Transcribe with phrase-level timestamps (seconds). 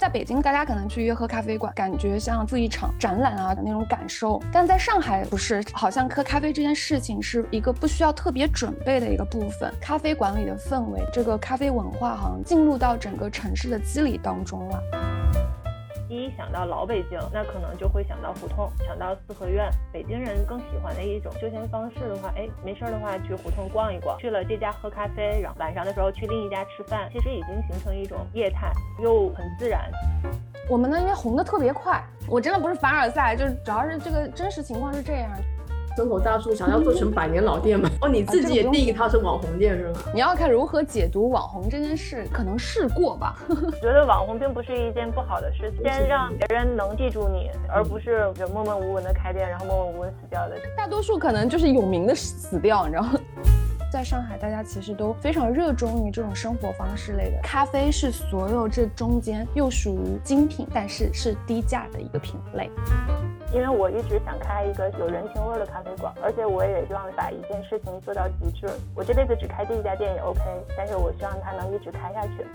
[0.00, 9.70] 在北京，大家可能去约喝咖啡馆，感觉像做一场展览啊的那种感受，但在上海不是，好像喝咖啡这件事情是一个不需要特别准备的一个部分。
[9.78, 15.09] 咖啡馆里的氛围，这个咖啡文化好像进入到整个城市的肌理当中了。
[16.10, 19.70] 第一想到老北京，那可能就会想到胡同，想到四合院。
[19.92, 29.88] 北京人更喜欢的一种休闲方式的话，哎，没事儿的话去胡同逛一逛，去了这家喝咖啡，然后晚上的时候去另一家吃饭，其实已经形成一种业态，又很自然。
[30.68, 35.30] 我们呢，因为红的特别快，我真的不是凡尔赛，就是主要是这个真实情况是这样。
[35.96, 37.90] 村口大树想要做成百年老店吗？
[38.00, 39.98] 哦，你自己也定义它是网红店是吗？
[40.14, 43.36] 你要看如何解读网红这件事，可能试过吧。
[43.48, 50.56] 我 觉得网红并不是一件不好的事，先让别人能记住你，而不是就默默无闻的开店，然后默默无闻死掉的。
[50.76, 53.20] 大多数可能就是有名的死掉，你知道吗？
[53.90, 62.70] 在上海，大家其实都非常热衷于这种生活方式类的咖啡，是所有这中间又属于精品，但是是低价的一个品类。
[63.52, 68.68] 因为我一直想开一个有人情味的咖啡馆，而且我也希望把一件事情做到极致。
[68.94, 70.40] 我这辈子只开这一家店也 OK，
[70.76, 72.46] 但是我希望它能一直开下去。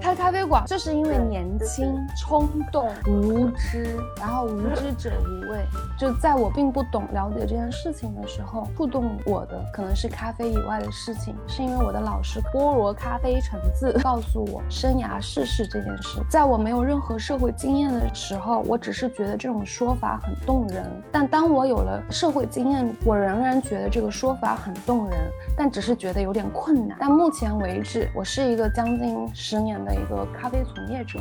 [0.00, 5.64] 开咖啡馆就是因为年轻、冲动、无知，然后无知者无畏。
[5.98, 16.20] 就在我并不懂了解这件事情的时候，触动我的可能是咖啡以外的事情，是因为我的老师菠萝咖啡橙子 告诉我生涯世事这件事。
[16.28, 20.84] 在我没有任何社会经验的时候，我只是觉得这种说法很动人。
[21.12, 25.16] 但当我有了社会经验，我仍然觉得这个说法很动人，
[25.56, 26.96] 但只是觉得有点困难。
[27.00, 29.81] 但目前为止，我是一个将近十年。
[29.84, 31.18] 的一个咖啡从业者。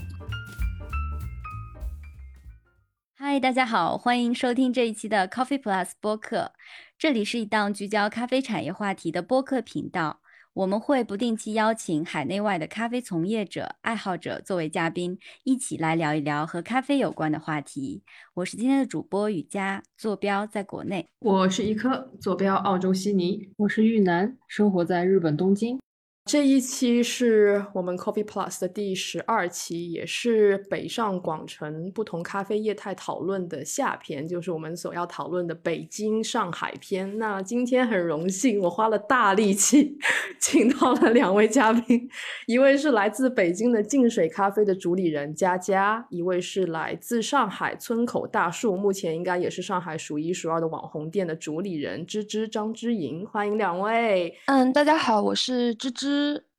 [3.16, 6.54] 嗨，大家好，欢迎收听这一期的 Coffee Plus 播客。
[6.98, 10.22] 这里是一档聚焦咖啡产业话题的播客频道。
[10.54, 18.04] 我们会不定期邀请海内外的咖啡从业者、爱好者作为嘉宾，一起来聊一聊和咖啡有关的话题。
[18.34, 25.80] 我是今天的主播雨佳，坐标在国内；我是一颗，坐标澳洲悉尼；我是玉楠，生活在日本东京。
[26.26, 37.18] 这一期是我们 Coffee Plus 的第十二期，也是北上广城不同咖啡业态讨论的下篇，就是我们所要讨论的北京、上海篇。
[37.18, 39.98] 那今天很荣幸，我花了大力气
[40.40, 42.08] 请到了两位嘉宾，
[42.46, 53.26] 一位是来自北京的净水咖啡的主理人佳佳，一位是来自上海村口大树，目前应该也是上海数一数二的网红店的主理人芝芝张之莹。
[53.26, 54.32] 欢迎两位。
[54.46, 56.11] 嗯，大家好，我是芝芝。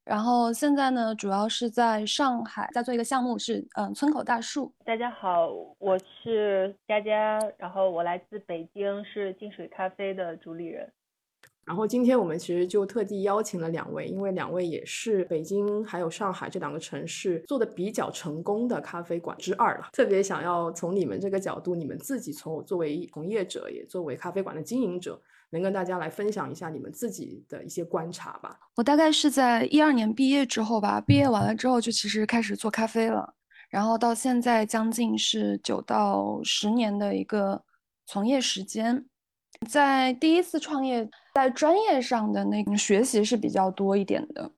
[0.04, 4.72] 然后现在呢，主要是在上海在做一个项目，是嗯村口大树。
[4.84, 5.48] 大家好，
[5.78, 10.92] 我是佳佳，然后我来自北京，是净水咖啡的主理人。
[11.64, 19.88] 然后今天我们其实就特地邀请了两位，因为两位也是北京还有上海这两个城市做的比较成功的咖啡馆之二了。
[19.92, 25.22] 特别想要从你们这个角度，你们自己从作为从业者，也作为咖啡馆的经营者。
[25.52, 28.58] 能跟大家来分享一下你们自己的一些观察吧。
[28.74, 33.34] 我大概是在一二年毕业之后吧，毕业完了之后就其实开始做咖啡了，
[33.68, 37.62] 然后到现在将近是九到十年的一个
[38.06, 39.04] 从业时间。
[39.68, 44.50] 在第一次创业，在专业上的那个学习是比较多一点的。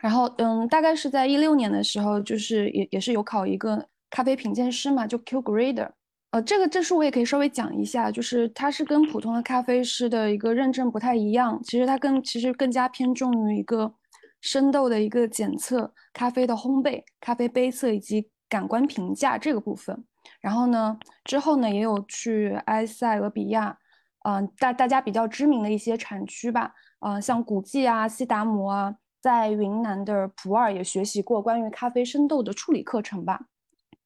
[0.00, 5.90] 然后，嗯，大概是在一六年的时候，就是也也是有考一个咖啡品鉴师嘛，就 Q Grader。
[6.34, 13.94] 呃，这个证书我也可以稍微讲一下，就是它是跟普通的咖啡师的一个认证不太一样，其实它更其实更加偏重于一个
[14.40, 20.04] 生豆的一个检测、咖啡的烘焙、咖啡杯测以及感官评价这个部分。
[20.40, 23.78] 然后呢，之后呢也有去埃塞俄比亚，
[24.24, 26.74] 嗯，大大家比较知名的一些产区吧，
[27.06, 33.38] 嗯，像古迹啊、西达摩啊，在云南的普洱也学习过关于咖啡生豆的处理课程吧。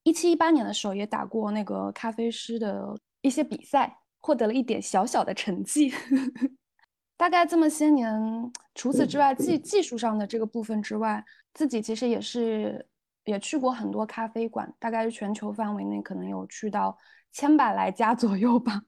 [0.09, 5.93] 一七一八年的时候也打过那个咖啡师的一些比赛，获得了一点小小的成绩。
[7.19, 8.11] 大概这么些年，
[8.75, 12.87] 除此之外，技技术上的这个部分之外，自己其实也是
[13.27, 16.97] 也去过很多咖啡馆，大概是全球范围内可能有去到
[17.31, 18.81] 千百来家左右吧。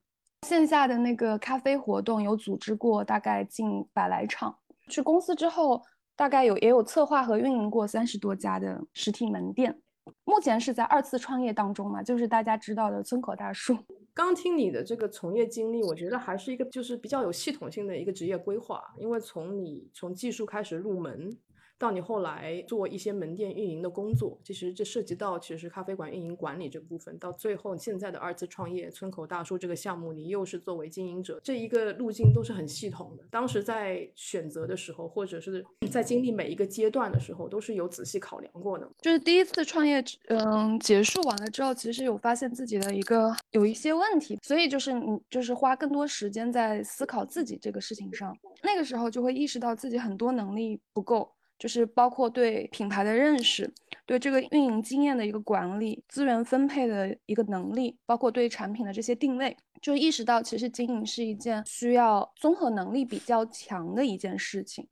[0.46, 4.56] 线下的那个咖啡活动有组织过大概近百来场。
[4.88, 5.82] 去公司之后，
[6.16, 9.82] 大概有也有策划和运营过三十多家的实体门店。
[10.24, 13.76] 目前是在二次创业当中嘛，就是大家知道的村口大叔。
[14.12, 21.34] 刚听你的这个从业经历，我觉得还是一个就是比较有系统性的一个职业规划，因为从你从技术开始入门，
[21.80, 33.24] 到你后来做一些门店运营的工作，其实这涉及到其实咖啡馆运营管理这部分，到最后现在的二次创业村口大叔这个项目，你又是作为经营者，这一个路径都是很系统的。
[33.30, 38.86] 当时在选择的时候，或者是在经历每一个阶段的时候，都是有仔细考量过的。
[39.00, 48.36] 就是第一次创业，嗯，结束完了之后，其实有发现自己的一个有一些问题，所以就是你就是花更多时间在思考自己这个事情上。
[48.62, 53.70] 那个时候就会意识到自己很多能力不够，就是包括对品牌的认识，
[54.06, 64.88] 对这个运营经验的一个管理，资源分配的一个能力，包括对产品的这些定位，就意识到其实经营是一件需要综合能力比较强的一件事情。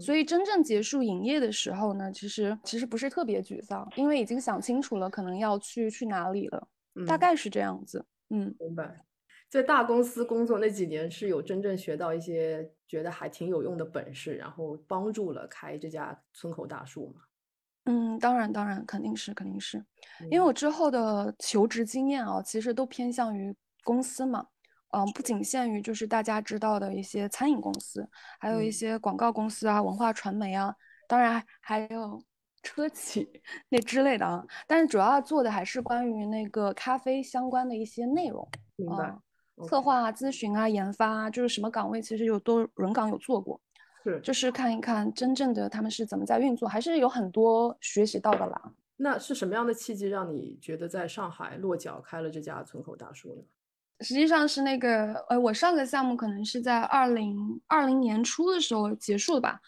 [0.00, 6.68] 所以真正结束营业的时候呢，其实其实不是特别沮丧，因为已经想清楚了，可能要去去哪里了，
[7.06, 8.06] 大概是这样子。
[8.30, 9.04] 嗯，明白。
[9.50, 17.22] 在大公司工作那几年，是有真正学到一些觉得还挺有用的本事，然后帮助了开这家村口大树嘛？
[17.86, 19.84] 嗯，当然，当然，肯定是，肯定是，
[20.30, 23.52] 因为我之后的求职经验啊，其实都偏向于
[23.82, 24.46] 公司嘛，
[24.90, 28.08] 嗯，不仅限于就是大家知道的一些餐饮公司，
[28.38, 30.72] 还有一些广告公司啊、文化传媒啊，
[31.08, 32.22] 当然还有
[32.62, 33.28] 车企
[33.68, 39.18] 那之类的啊，但是主要做的还是关于那个咖啡相关的一些内容，明白。
[39.68, 43.60] 策划啊、咨询啊、研发啊，就是什么岗位，其实有都轮岗有做过，
[44.02, 48.72] 是就是看一看真正的他们是怎么在运作，还是有很多学习到的啦。
[48.96, 53.42] 那是什么样的契机让你觉得在上海落脚开了这家村口大叔呢？
[54.00, 59.60] 实际上是那个，呃，我上个项目可能是在二零二零年初的时候结束的吧，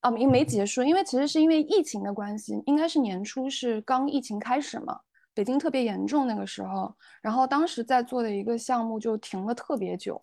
[0.00, 5.00] 啊，没没结束，因为其实是因为疫情的关系，应该是年初是刚疫情开始嘛。
[5.40, 10.20] 北京特别严重那个时候，然后当时在做的一个项目就停了特别久，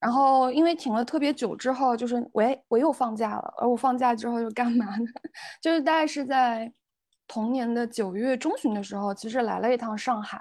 [0.00, 5.06] 然后因为停了特别久之后，就是我我又放假了，而我放假之后又干嘛呢？
[5.60, 6.72] 就是大概是在
[7.28, 10.40] 同年的九月中旬的时候，其实来了一趟上海，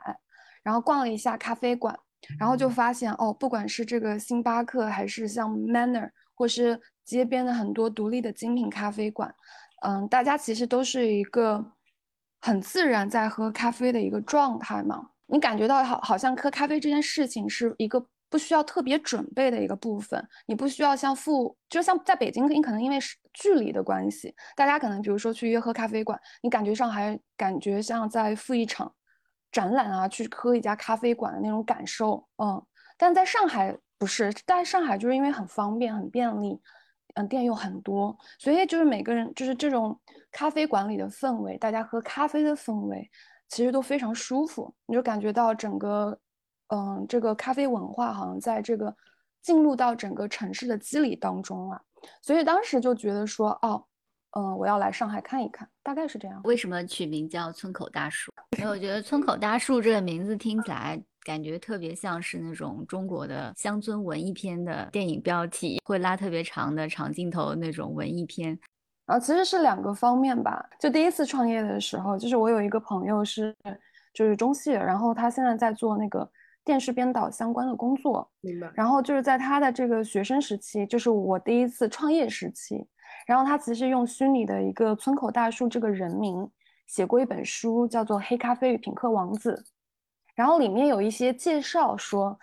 [0.63, 1.93] 然后逛了一下咖啡馆，
[2.39, 9.35] 然后就发现哦，不管是这个星巴克，还是像 Manner，或是街边的很多独立的精品咖啡馆，
[9.81, 11.73] 嗯，大家其实都是一个。
[12.45, 28.93] 很自然在喝咖啡的一个状态嘛，你感觉到好，好像喝咖啡这件事情是一个不需要特别准备的一个部分，你不需要像赴，就像在北京，你可能因为是距离的关系，大家可能比如说去约喝咖啡馆，你感觉上还感觉像在赴一场
[29.51, 32.63] 展览啊，去喝一家咖啡馆的那种感受，嗯，
[32.95, 36.61] 但在上海不是，在上海就是因为很方便、很便利。
[37.15, 39.97] 嗯，店又很多，所以就是每个人就是这种
[40.31, 43.09] 咖啡馆里的氛围，大家喝咖啡的氛围，
[43.47, 44.73] 其实都非常舒服。
[44.85, 46.19] 你就感觉到整个，
[46.67, 48.93] 嗯，这个咖啡文化好像在这个
[49.41, 51.81] 进入到整个城市的肌理当中了。
[52.21, 53.81] 所以当时就觉得说，哦，
[54.37, 56.41] 嗯，我要来上海看一看，大概是这样。
[56.43, 58.29] 为什么取名叫村口大树？
[58.57, 61.01] 因为我觉得村口大树这个名字听起来。
[61.25, 68.57] 感觉特别像是那种中国的乡村文艺片的电影标题，会拉特别长的长镜头那种文艺片。
[69.07, 70.63] 啊，其实是两个方面吧。
[70.79, 73.55] 就第一次创业的时候，就是我有一个朋友是
[74.13, 76.29] 就是中戏的，然后他现在在做那个
[76.63, 78.29] 电视编导相关的工作。
[78.41, 78.71] 明白。
[78.75, 82.85] 然后就是在他的这个学生时期，就是我第一次创业时期，
[83.25, 86.47] 然后他其实用虚拟的一个村口大叔这个人名
[86.85, 89.63] 写过一本书，叫做《黑咖啡与品客王子》。
[90.35, 92.37] 然后里面有一些介绍说，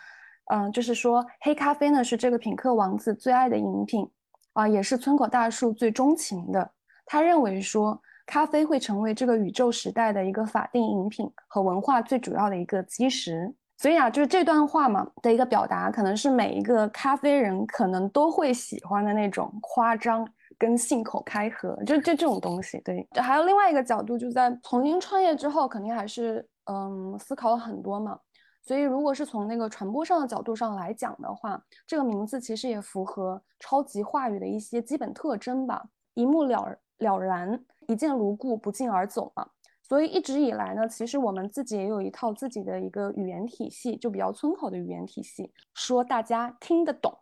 [0.50, 4.08] 嗯，就是说黑咖啡呢是这个品客王子最爱的饮品，
[4.54, 6.70] 啊，也是村口大树最钟情的。
[7.04, 13.54] 他认为说，咖啡会成为这个宇宙时代的一个法定饮品和文化最主要的一个基石。
[13.76, 20.26] 所以啊，就是这段话嘛的一个表达，可能是每一个咖啡人可能都会喜欢的那种夸张
[20.56, 22.80] 跟信口开河，就就这种东西。
[22.80, 26.48] 对，还有另外一个角度，就在重新创业之后，肯定还是。
[26.64, 28.18] 嗯，思考了很多嘛，
[28.62, 35.82] 所以如果是从那个传播上的角度上来讲的话，这个名字其实也符合超级话语的一些基本特征吧，
[36.14, 36.66] 一目了
[36.98, 39.48] 了然，一见如故，不胫而走嘛。
[39.82, 47.12] 所以一直以来呢，其实我们自己也有一套自己的一个语言体系，就比较村口的语言体系，说大家听得懂。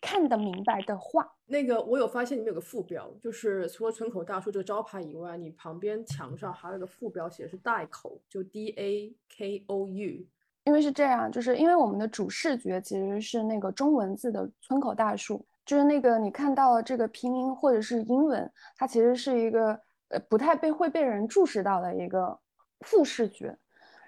[0.00, 10.26] 看得明白的话，那个我有发现，你们有个副标，就是除了村口大叔这个招牌以外，你旁边墙上还有个副标，写的是代口，就 D A K O U。
[10.64, 22.38] 因为是这样，就是因为我们的主视觉其实是那个中文字的村口大树，就是那个你看到这个拼音或者是英文，它其实是一个呃不太被会被人注视到的一个
[22.80, 23.56] 副视觉。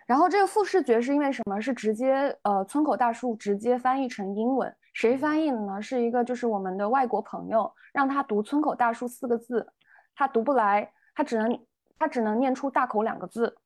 [0.04, 1.60] 然后这个副视觉是因为什么？
[1.60, 4.74] 是直接呃村口大树直接翻译成英文。
[4.98, 5.80] 谁翻译的呢？
[5.80, 9.64] 是一个就是我们的外国朋友，让他读“村口大叔”四个字，
[10.12, 13.56] 他读不来，他只能他只能念出大口两个字，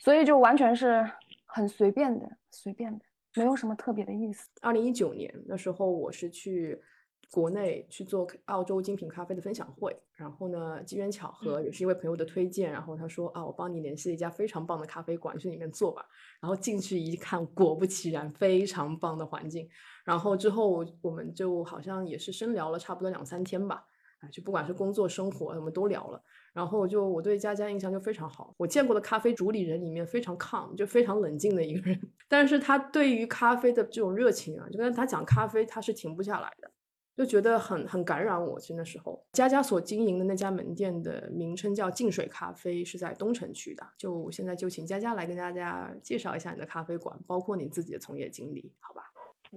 [0.00, 1.08] 所以就完全是
[1.46, 3.04] 很随便的，随便的，
[3.36, 4.48] 没有什么特别的意思。
[4.62, 6.82] 二零一九年的时候，我是去。
[7.30, 16.06] 国内去做澳洲精品咖啡的分享会，然后呢，机缘巧合也是一位朋友的推荐，然后他说啊，我帮你联系了一家非常棒的咖啡馆，去里面做吧。
[16.40, 19.68] 然后进去一看，果不其然，非常棒的环境。
[20.04, 23.84] 然后之后我们就好像也是深聊了差不多两三天吧，
[24.20, 26.22] 啊，就不管是工作生活，我们都聊了。
[26.52, 32.00] 然后就我对佳佳印象就非常好，我见过的咖啡主理人里面非常 calm，就非常冷静的一个人。
[32.28, 36.70] 但是他对于咖啡的这种热情啊，就跟他讲咖啡，他是停不下来的。
[37.16, 38.58] 就觉得很很感染我。
[38.58, 43.86] 其实那时候，佳佳所经营的那家门店的名称叫净水咖啡，是在东城区的。
[43.96, 49.02] 就现在就请佳佳来跟大家介绍一下你的咖啡馆，包括你自己的从业经历，好吧？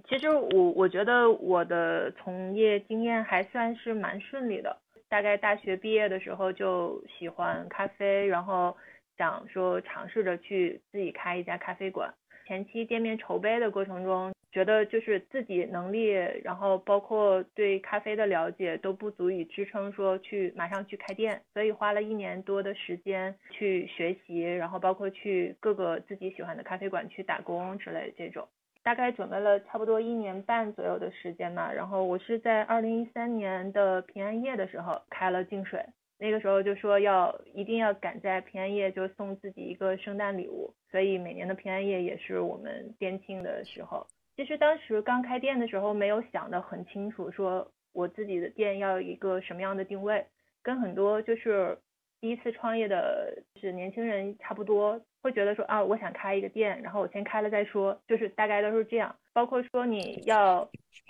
[0.08, 4.78] 其实我我觉得我的从业经验还算是蛮顺利的。
[5.10, 8.76] 大概大学毕业的时候就喜欢咖啡，然后
[9.18, 12.14] 想说尝试着去自己开一家咖啡馆。
[12.46, 14.32] 前期店面筹备的过程中。
[14.50, 16.10] 觉得就是自己能力，
[16.44, 28.48] 然后包括对咖啡的了解都不足以支撑说去马上去开店，所以花了一年多的时间去学习，然后包括去各个自己喜欢的咖啡馆去打工之类的这种，
[28.84, 31.72] 大概准备了差不多一年半左右的时间嘛。
[31.72, 35.86] 然后我是在二零一三年的平安夜的时候开了净水，
[36.18, 44.06] 那个时候就说要一定要赶在平安夜就送自己一个圣诞礼物，所以每年的平安夜也是我们店庆的时候。
[44.36, 50.24] 其实当时刚开店的时候，没有想得很清楚，说我自己的店要一个什么样的定位，
[50.62, 51.76] 跟很多就是
[52.22, 59.16] 第一次创业的，是年轻人差不多，会觉得说啊，我想开一个店，然后我先开了再说，就是大概都是这样。
[59.34, 60.70] 包括说你要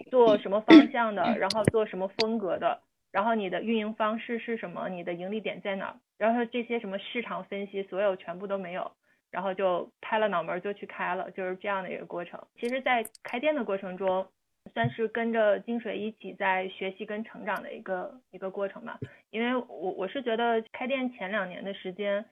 [0.10, 8.92] 做什么方向的，然后做什么风格的，然后你的运营方式是什么，你的盈利点在哪，然后这些什么市场分析，所有全部都没有。
[9.30, 12.42] 然后就拍了脑门就去开了，就是这样的一个过程。
[12.58, 14.26] 其实，在开店的过程中，
[14.74, 18.98] 算是跟着金水一起在学习跟成长的一个一个过程吧。
[19.30, 22.24] 因为我我是觉得开店前两年的时间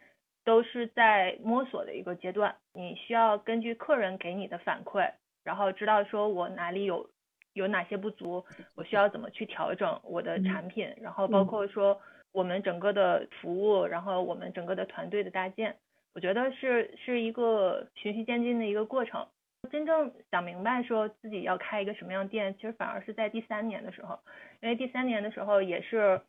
[0.45, 5.11] 都是在摸索的一个阶段，你需要根据客人给你的反馈，
[5.43, 7.09] 然后知道说我哪里有
[7.53, 11.99] 有哪些不足，我需要怎么去调整我的产品，然后包括说
[12.31, 15.75] 我们整个的服务，然后我们整个的团队的搭建。
[16.13, 19.27] 我觉得是是一个循序渐进的一个过程。
[19.71, 24.19] 真正想明白说自己要开一个什么样店，其实反而是在第三年的时候，
[24.61, 26.21] 因为第三年的时候也是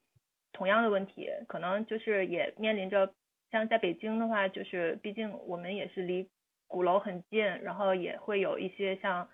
[0.53, 3.13] 同样的问题，可能就是也面临着
[3.51, 6.29] 像在北京的话，就是毕竟我们也是离
[6.67, 9.29] 鼓楼很近，然后也会有一些像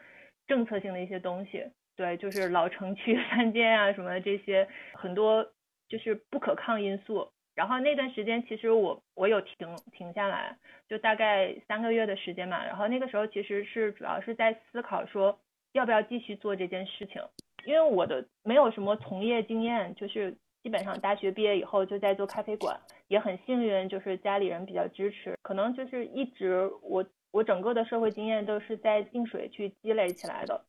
[0.46, 1.64] 政策性的一些东西，
[1.96, 5.52] 对，就是老城区 三监啊什么这些很多
[5.88, 7.30] 就是不可抗因素。
[7.54, 10.56] 然后那段时间，其实我我有停停下来，
[10.88, 12.64] 就大概三个月的时间嘛。
[12.64, 15.38] 然后那个时候其实是主要是在思考说，
[15.72, 17.20] 要不要继续做这件事情。
[17.66, 22.80] 因为我的没有什么从业经验，就是基本上大学毕业以后就在做咖啡馆，
[23.12, 25.34] 也很幸运，就是家里人比较支持。
[25.42, 30.64] 可能就是一直我我整个的社会经验都是在净水去积累起来的。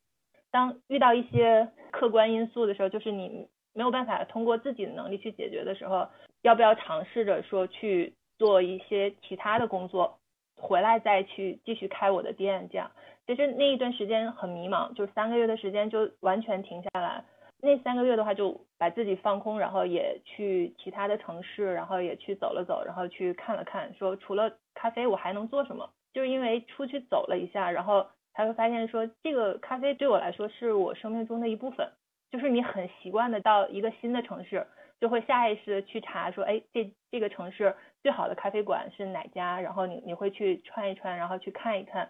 [0.50, 6.06] 当遇到一些客观因素的时候，就是你没有办法通过自己的能力去解决的时候。
[6.42, 10.18] 要不要尝试着说去做一些其他的工作，
[10.60, 12.68] 回来再去继续开我的店？
[12.70, 12.90] 这样
[13.26, 17.24] 其实那一段时间很迷茫，就三个月的时间就完全停下来。
[17.64, 25.90] 那三个月的话就把自己放空，然后也去其他的城市，然后也去走了走，然后去看了看，说除了咖啡我还能做什么？
[26.12, 31.90] 就是因为出去走了一下，然后才会发现说这个咖啡对我来说是我生命中的一部分，
[32.30, 34.66] 就是你很习惯的到一个新的城市。
[35.00, 39.60] 就会下意识的去查说，哎，这这个城市最好的咖啡馆是哪家？
[39.60, 42.08] 然后你你会去串一串，然后去看一看，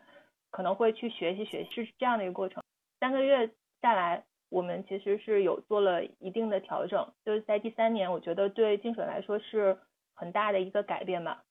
[0.50, 2.62] 可能会去学习学习，是这样的一个过程。
[3.00, 4.22] 三个月下来，
[4.54, 9.76] 我们其实是有做了一定的调整，就是在第三年，我觉得对净水来说是
[10.14, 11.42] 很大的一个改变吧。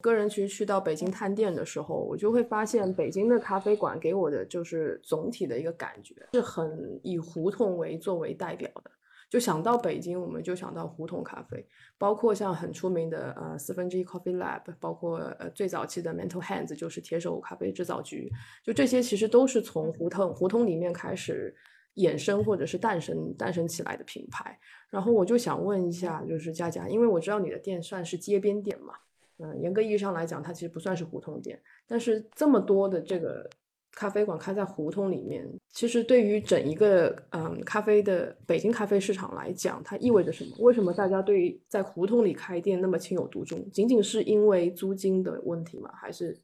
[0.00, 8.90] 个人其实去到北京探店的时候，我就会发现北京的咖啡馆给我的就是总体的一个感觉是很以胡同为作为代表的。
[9.28, 11.66] 就想到北京，我们就想到胡同咖啡，
[11.98, 18.30] 包括像很出名的呃四分之一 Coffee Lab，包括呃最早期的 Mental Hands，就是铁手咖啡制造局，
[18.62, 21.56] 就这些其实都是从胡同胡同里面开始
[21.96, 24.58] 衍生或者是诞生诞生起来的品牌。
[24.90, 28.94] 然后我就想问一下，就是佳佳，因为我知道你的店算是街边店嘛，
[29.38, 33.48] 嗯，严格意义上来讲，它其实不算是胡同店，但是这么多的这个
[33.92, 40.56] 咖啡馆开在胡同里面，其实对于整一个嗯咖啡的北京咖啡市场来讲，它意味着什么？
[40.60, 43.66] 为什么大家对在胡同里开店那么情有独钟？
[43.70, 45.90] 仅仅是因为租金的问题吗？
[45.94, 46.38] 还是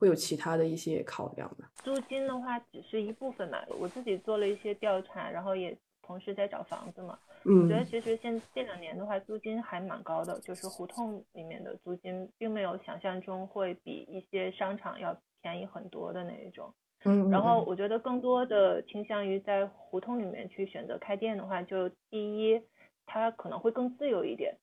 [0.00, 1.66] 会有其他的一些考量呢？
[1.84, 7.18] 租金的话只是一部分嘛，我自己做了一些调查，然后也同时在找房子嘛。
[7.44, 16.72] 嗯，我觉得其实现这两年的话，租金还蛮高的，就是胡同里面的租金并没有想象中会比一些商场要便宜很多的那一种。
[17.04, 22.58] 嗯，然后我觉得更多的倾向于在胡同里面去选择开店的话，就第一，
[23.04, 24.56] 它可能会更自由一点。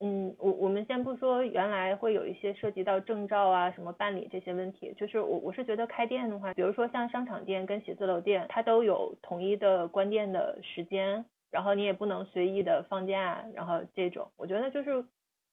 [0.00, 15.04] 嗯，我我们先不说原来会有一些涉及到证照啊、什么办理这些问题，就是我我是觉得开店的话，比如说像商场店跟写字楼店，它都有统一的关店的时间，然后你也不能随意的放假，然后这种，我觉得就是。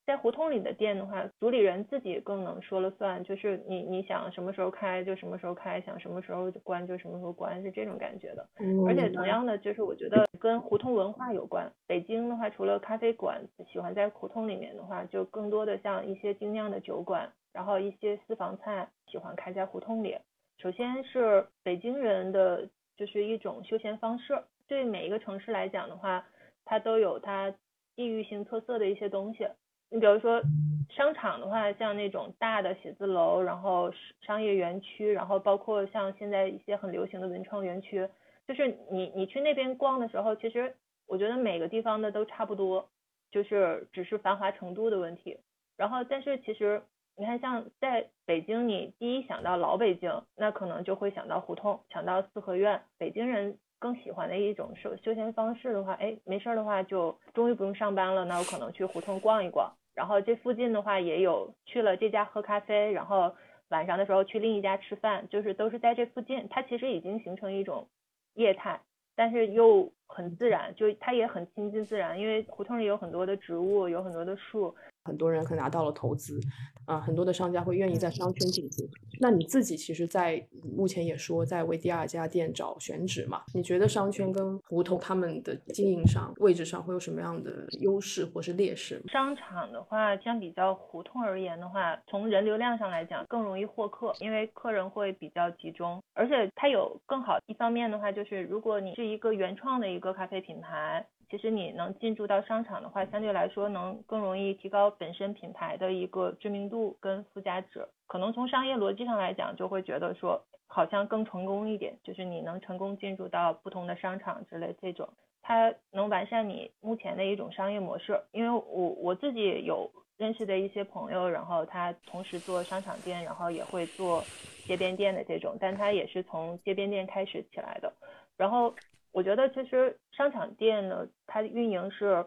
[0.07, 8.47] 在胡同里的店的话，组里人自己更能说了算，就是你你想什么时候开就什么时候开，想什么时候关就什么时候关，是这种感觉的。
[8.87, 11.69] 而且同样的，就是我觉得跟胡同文化有关。
[11.85, 20.17] 北京的话，除了咖啡馆喜欢在胡同里面的话，就更多的像一些精酿的酒馆，然后一些私房菜喜欢开在胡同里。
[20.57, 26.25] 首先是北京人的就是一种休闲方式，对每一个城市来讲的话，
[26.63, 27.53] 它都有它
[27.97, 29.45] 地域性特色的一些东西。
[29.89, 30.41] 你比如说
[30.89, 33.91] 商场的话，像那种大的写字楼，然后
[34.21, 38.07] 商业园区，然后包括像现在一些很流行的文创园区，
[38.47, 40.75] 就是你你去那边逛的时候，其实
[41.05, 42.89] 我觉得每个地方的都差不多，
[43.31, 45.39] 就是只是繁华程度的问题。
[45.77, 46.81] 然后但是其实
[47.15, 52.81] 你看像在北京，你第一想到老北京，那可能就会想到胡同，想到四合院。
[52.97, 59.71] 北京人更喜欢的一种休休闲方式的话，哎，没事儿的话就终于不用上班了，那我可能去胡同逛一逛。
[59.93, 63.35] 然后这附近的话也有去了这家喝咖啡，然后
[63.69, 66.47] 晚上的时候去另一家吃饭，就是都是在这附近。
[66.49, 67.87] 它其实已经形成一种
[68.35, 68.79] 业态，
[69.15, 74.75] 但是又很自然，就它也很亲近自然，因为胡同里有很多的植物，有很多的树。
[75.07, 76.39] 很多人可能拿到了投资，
[76.85, 78.85] 啊，很多的商家会愿意在商圈进驻。
[79.19, 80.45] 那你自己其实，在
[80.75, 83.41] 目前也说在为第二家店找选址嘛？
[83.53, 89.01] 你觉得商圈跟胡同他们的经营上、位置上会有什么样的优势或是劣势？
[89.07, 101.05] 商场的话，相比较胡同而言的话，从人流量上来讲更容易获客，因为客人会比较集中，而且它有更好一方面的话，就是如果你是一个原创的一个咖啡品牌。
[101.29, 107.85] 其实你能进驻到商场的话，相对来说能更容易提高本身品牌的一个知名度跟附加值。
[108.05, 115.09] 可能从商业逻辑上来讲，就会觉得说好像更成功一点，就是你能成功进驻到不同的商场之类这种，
[115.41, 118.17] 它能完善你目前的一种商业模式。
[118.31, 124.23] 因为我我自己有认识的一些朋友，然后他同时做商场店，然后也会做
[124.63, 127.91] 街边店的这种，但他也是从街边店开始起来的，
[128.37, 128.73] 然后。
[129.11, 132.25] 我觉得其实商场店呢，它运营是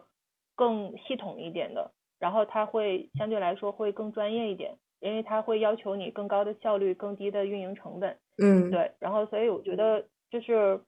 [0.55, 8.17] 更系统一点的，然后它会相对来说会更专业一点，因为它会要求你更高的效率、更低的运营成本。
[8.37, 8.91] 嗯，对。
[8.99, 10.81] 然后所以我觉得就是，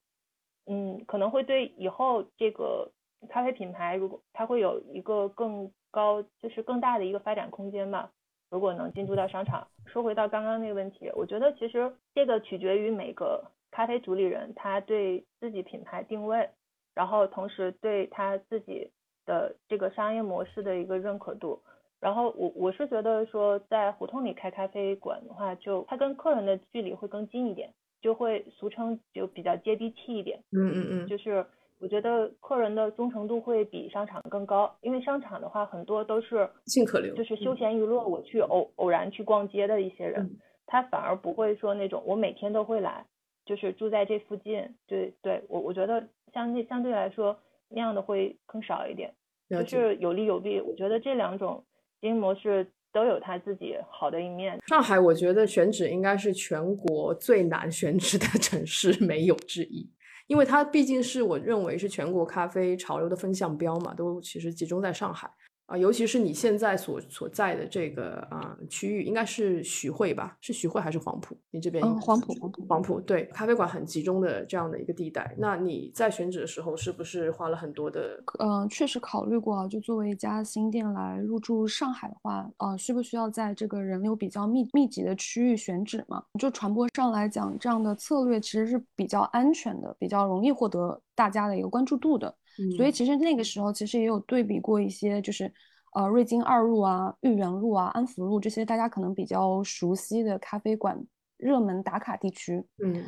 [0.65, 2.91] 嗯，可能会对以后这个
[3.29, 8.11] 咖啡品牌，如果它会有一个更高，就是更大的一个发展空间吧。
[8.51, 9.67] 如果能进驻到商场。
[9.85, 13.43] 说回到刚刚那个问题，我觉得其实这个取决于每个。
[13.73, 16.47] 咖啡主理人他对自己品牌定位，
[16.93, 18.91] 然后同时对他自己
[19.25, 21.59] 的这个商业模式的一个认可度，
[21.99, 30.37] 然后我我是觉得说在胡同里开咖啡馆的话，就他跟客人的距离会更近一点，就会俗称就比较接地气一点。
[30.51, 31.43] 嗯嗯嗯，就是
[31.79, 40.29] 我觉得客人的忠诚度会比商场更高，因为商场的话很多都是进客流，就是休闲娱乐，我去偶偶然去逛街的一些人，
[40.67, 43.03] 他反而不会说那种我每天都会来。
[43.45, 47.37] 就是住在这附近，对对，我我觉得相对相对来说
[47.69, 49.13] 那样的会更少一点，
[49.49, 50.61] 就是有利有弊。
[50.61, 51.63] 我觉得这两种
[51.99, 54.59] 经营模式都有它自己好的一面。
[54.67, 59.89] 上海，我觉得选址应该是全国最难选址的城市，没有之一，
[60.27, 65.29] 因为它毕竟是我认为是全国咖啡潮流的风向标嘛，都其实集中在上海。
[65.73, 70.37] 啊，尤其是你现在所所在的这个啊区域，应该是徐汇吧？
[70.39, 71.35] 是徐汇还是黄埔？
[71.49, 71.83] 你这边？
[71.83, 73.01] 嗯，黄埔，黄埔，黄埔。
[73.01, 75.33] 对，咖啡馆很集中的这样的一个地带。
[75.35, 78.23] 那你在选址的时候，是不是花了很多的？
[78.37, 79.67] 嗯，确实考虑过啊。
[79.67, 86.23] 就作为一家新店来入驻上海的话，啊，需不需要在这个人流比较密密集的区域选址嘛？
[86.39, 92.31] 就传播上来讲，这样的策略其实是比较安全的，比较容易获得大家的一个关注度的。
[92.77, 95.51] 所以其实那个时候其实也有对比过一些，就是
[95.93, 101.01] 呃瑞金二路啊、豫园路啊、安福路这些大家可能比较熟悉的咖啡馆
[101.37, 102.63] 热门打卡地区。
[102.83, 103.03] 嗯，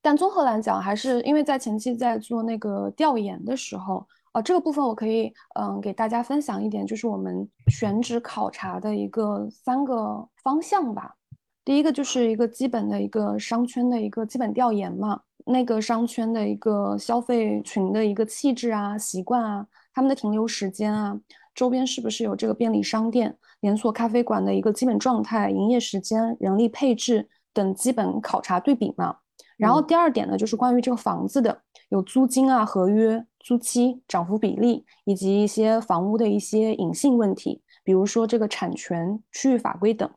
[0.00, 11.14] 但综合来讲，还是因为在前期在做那个调研的时候，呃，这个部分我可以嗯给大家分享一点，就是我们选址考察的一个三个方向吧。
[11.64, 21.18] 第一个就是一个基本的一个商圈的一个基本调研嘛，那个商圈的一个消费群的一个气质啊、习惯啊、他们的停留时间啊，
[21.54, 29.16] 周边是不是有这个便利商店、连锁咖啡馆的一个基本状态、营业时间、人力配置等基本考察对比嘛。
[29.56, 40.10] 然后第二点呢，就是关于这个房子的，有租金啊、合约、租期、涨幅比例，以及一些房屋的一些隐性问题，比如说这个产权、区域法规等。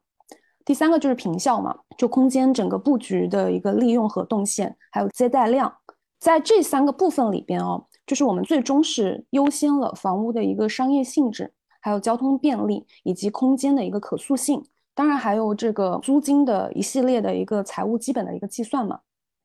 [0.67, 5.73] 第三个就是平效嘛，就空间整个布局的一个利用和动线，还有接待量，
[6.19, 14.61] 在这三个部分里边哦，就是我们最终是优先了房屋的一个商业性质，还有交通便利以及空间的一个可塑性，
[14.93, 18.99] 当然还有这个租金的一系列的一个财务基本的一个计算嘛，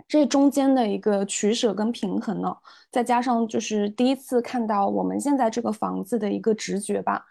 [0.09, 2.53] 这中间的一个取舍跟平衡呢，
[2.91, 7.25] 再加上就是第一次看到我们现在这个房子的一个直觉吧。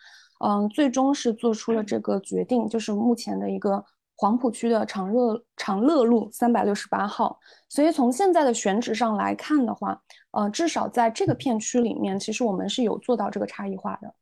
[0.43, 3.83] 嗯，最终是做出了这个决定，就是目前的一个
[4.15, 7.39] 黄浦区的长乐长乐路三百六十八号。
[7.69, 10.01] 所以从现在的选址上来看的话，
[10.31, 14.13] 呃，至少在这个片区里面，其实我们是有做到这个差异化的。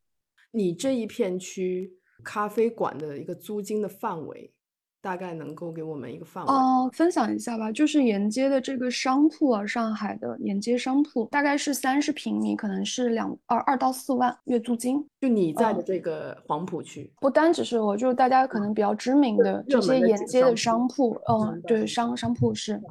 [0.52, 1.92] 你这一片区
[2.24, 4.54] 咖啡馆的一个租金的范围？
[5.02, 7.72] 大概能够给我们一个范围哦，分享一下吧。
[7.72, 15.08] 就是沿街的这个商铺啊，上海的沿街商铺大概是三十平米，可能是两二二到四万月租金。
[15.22, 22.82] 就你在的这个黄浦区，不单只是我，就是大家可能比较知名的这些沿街的商铺，嗯，对，商商铺是，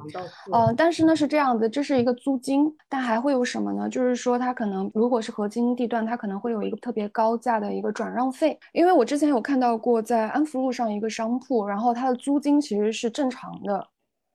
[0.51, 3.89] 呃，但是呢是这样的，这是一个租金，但还会有什么呢？
[3.89, 11.89] 就是说它可能如果是核心地段，它可能会有一个特别高价的一个转让费，因为我之前有看到过在安福路上一个商铺，然后。
[11.99, 13.87] 它的租金其实是正常的，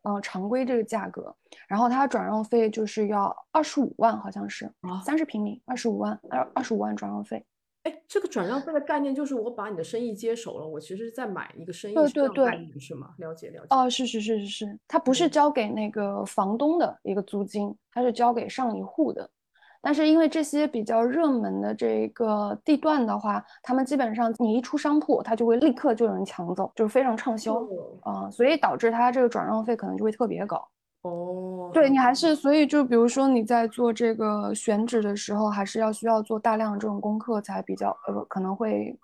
[0.02, 1.34] 嗯，常规这个价格，
[1.68, 7.42] 然后它转让费就是要二十五万，好像是啊，三十平米二十五万，二二十五万转让费。
[7.84, 13.10] 哎，这个转让费的概念就是我把你的生意接手了，我其实是在买一个生意，对对对，是吗？
[13.18, 13.66] 了解了解。
[13.70, 19.28] 哦，是是是是是，它不是交给那个房东的一个租金，它是交给上一户的。
[19.82, 27.62] 但是因为这些比较热门的这个地段的话，他们基本上你一出商铺，他就会立刻就有人抢走，就是非常畅销
[28.00, 30.66] 啊，所以导致它这个转让费可能就会特别高。
[31.04, 38.98] 哦，对你还是所以就比如说你在做这个选址的时候，还是要需要做大量的这种功课才比较呃可能会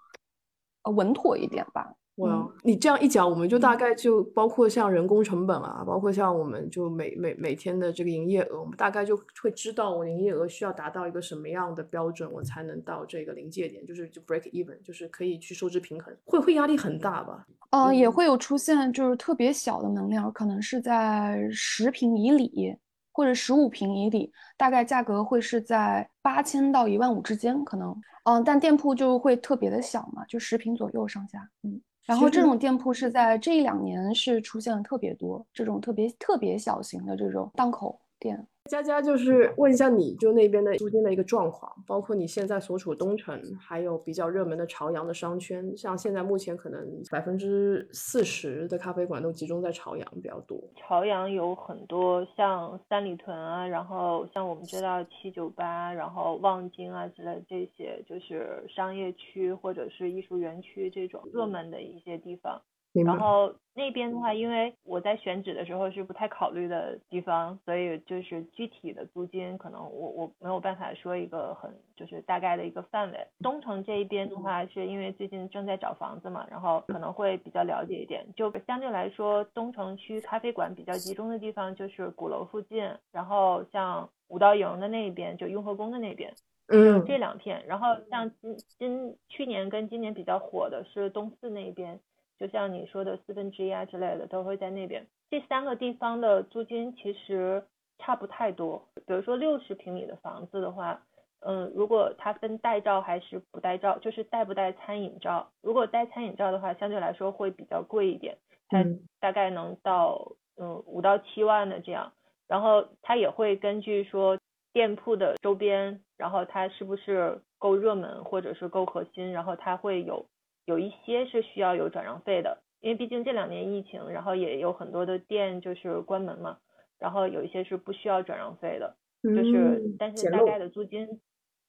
[0.85, 1.93] 呃稳妥一点吧。
[2.21, 17.47] 哇，你这样一讲，我们就大概就包括像人工成本啊，包括像我们就每每每天的这个营业额，我们大概就会知道我营业额需要达到一个什么样的标准，我才能到这个临界点，就是就 break even，就是可以去收支平衡，会会压力很大吧？
[17.71, 22.77] 呃，也会有出现就是特别小的门脸，可能是在十平以里
[23.13, 31.81] 或者十五平以里，大概价格会是在八千到一万五之间，可能，嗯，但店铺就会特别的小嘛，就十平左右上下，嗯。
[32.07, 38.47] 然后这种店铺是在这一两年是出现了特别多，这种特别特别小型的这种档口店。
[38.71, 45.77] 佳佳就是问一下，你就那边的租金的一个状况，包括你现在所处东城，还有比较热门的朝阳的商圈。
[45.77, 50.63] 像现在目前可能百分之四十的咖啡馆都集中在朝阳比较多。
[50.77, 62.61] 朝阳有很多像三里屯啊，然后像我们知道七九八，然后望京啊之类这些，就是商业区或者是艺术园区这种热门的一些地方。
[62.93, 73.27] 然后那边的话，因为我在选址的时候是不太考虑的地方，所以就是具体的租金可能我我没有办法说一个很就是大概的一个范围。
[73.41, 78.27] 东城这一边的话，是因为最近正在找房子嘛，然后可能会比较了解一点。
[78.35, 86.35] 就相对来说，东城区咖啡馆比较集中的地方就是鼓楼附近，然后像五道营的那一边，就雍和宫的那边，
[86.67, 87.65] 嗯，这两片。
[87.67, 92.01] 然后像今今去年跟今年比较火的是东四那边。
[92.41, 95.07] 就像你说的四分之一啊之类的，都会在那边。
[95.29, 97.63] 这三个地方的租金其实
[97.99, 98.83] 差不太多。
[99.07, 101.03] 比如说六十平米的房子的话，
[101.41, 105.51] 嗯，如果它分带照还是不带照，就是带不带餐饮照。
[105.61, 108.39] 如果带餐饮照的话，相对来说会比较贵一点，
[108.71, 108.83] 它
[109.21, 112.11] 大概能到嗯五到七万的这样。
[112.49, 114.39] 然后它也会根据说
[114.73, 120.25] 店铺的周边，然后它是不是够热门或者是够核心，然后它会有。
[120.71, 126.59] 有一些是需要有转让费的，因为毕竟这两年疫情，然后也有很多的店就是关门嘛，
[127.01, 131.21] 然后有一些是不需要转让费的，就是但是大概的租金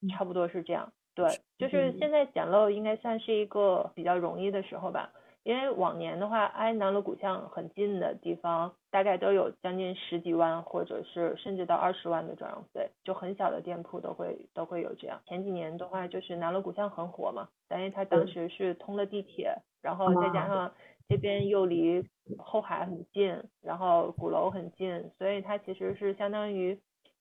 [0.08, 0.92] 差不多是这样。
[1.14, 1.26] 对，
[1.58, 5.12] 就是现在捡漏应该算是一个比较容易的时候吧，
[5.44, 15.20] 因为往年的话，挨南锣鼓巷很近的地方，大概都有将近十几万，或者是甚至到二十万的转让费，就很小的店铺都会都会有这样。
[15.26, 20.72] 前几年的话，就是南锣鼓巷很火嘛，但因为它当时是通了地铁，然后再加上
[21.08, 26.78] 这边又离后海很近，然后鼓楼很近，所以它其实是相当于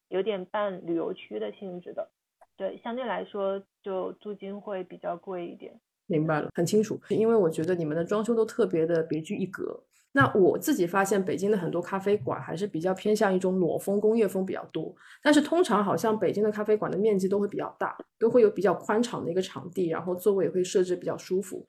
[0.10, 2.12] 有点半旅游区的性质的。
[2.56, 5.80] 对，相对来说就租金会比较贵一点。
[6.12, 7.00] 明白了，很清楚。
[7.10, 9.82] 因为我觉得你们的装修都特别的别具一格。
[10.14, 14.94] 那我自己发现，北京的很多咖啡馆还是比较偏向一种裸风、工业风比较多。
[15.24, 21.66] 但是通常好像北京的咖啡馆的面积都会比较大，都会有比较宽敞的一个场地，然后座位也会设置比较舒服。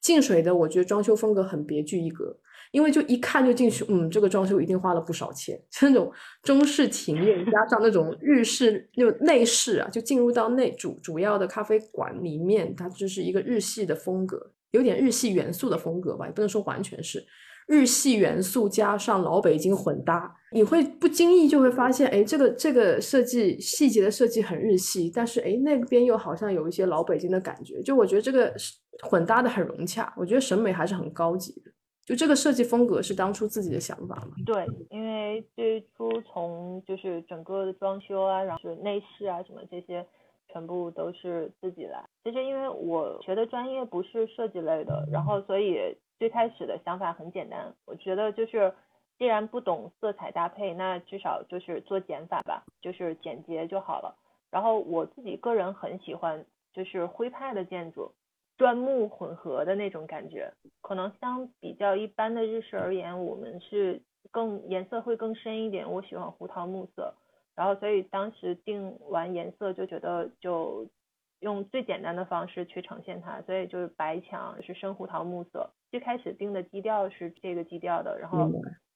[0.00, 2.36] 净水的，我觉得装修风格很别具一格。
[2.74, 17.24] 因为就一看就进去，嗯，这个装修一定花了不少钱， 就那种中式庭院加上那种日式就内饰啊，就进入到内主主要的咖啡馆里面，它就是一个日系的风格，有点日系元素的风格吧，也不能说完全是
[17.68, 28.52] 日系元素加上老北京混搭，你会不经意就会发现，哎，这个这个设计细节的设计很日系，但是哎那边又好像有一些老北京的感觉，就我觉得这个
[29.02, 31.54] 混搭的很融洽，我觉得审美还是很高级。
[32.04, 34.32] 就这个设计风格是当初自己的想法吗？
[34.44, 40.06] 对，因为最初从就是整个的装修啊，然后是内饰啊什么这些，
[40.48, 42.04] 全部都是自己来。
[42.22, 48.74] 其实因为我学的专业不是设计类的，然后所以最开始的想法很简单，我觉得就是
[49.18, 54.14] 既然不懂色彩搭配，那至少就是做减法吧，就是简洁就好了。
[54.50, 58.12] 然后我自己个人很喜欢就是徽派的建筑。
[58.56, 65.90] 砖木混合的那种感觉，可能相比较一般的日式而言，我们是更颜色会更深一点。
[65.90, 67.14] 我喜欢胡桃木色，
[67.56, 70.86] 然后所以当时定完颜色就觉得就
[71.40, 75.70] 用最简单的方式去呈现它，所以就是白墙是深胡桃木色。
[75.90, 78.50] 最开始定的基调是这个基调的，然后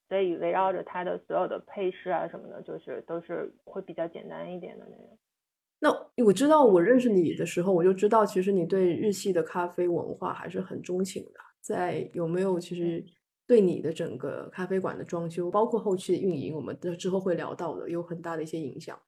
[0.08, 5.18] 所以围绕着它的所有的配饰啊什么的，就是都是会比较简单一点的那种。
[5.80, 5.90] 那
[6.24, 11.40] 我知道，我认识你的时候，我就知道，其实你对日系的咖啡文化还是很钟情的。
[11.60, 13.04] 在有没有其实
[13.46, 18.98] 对你的整个咖啡馆的装修，包括后期的运营，我们的之后会聊到的，有很大的一些影响。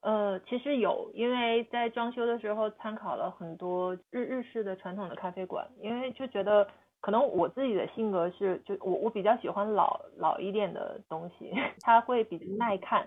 [0.00, 6.66] 呃，其实有，因为在装修的时候参考了很多日日式的传统的咖啡馆，因为就觉得
[7.00, 13.06] 可能我自己的性格是，就我我比较喜欢老老一点的东西， 它会比较耐看。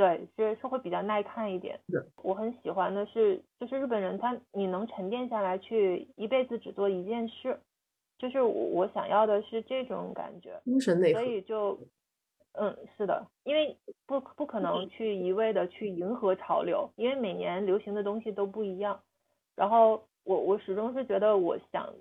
[0.00, 1.78] 对，是是会比较耐看一点。
[2.22, 7.60] 我很喜欢的是，就是日本人他你能沉淀下来去一辈子只做一件事，
[8.16, 10.58] 就是我想要的是这种感觉。
[10.64, 11.20] 精神内核。
[11.20, 11.78] 所以就，
[12.52, 18.98] 嗯，是的，因为不不可能去一味的去迎合潮流，因为每年流行的东西都不一样。
[19.54, 21.92] 然后我我始终是觉得我想。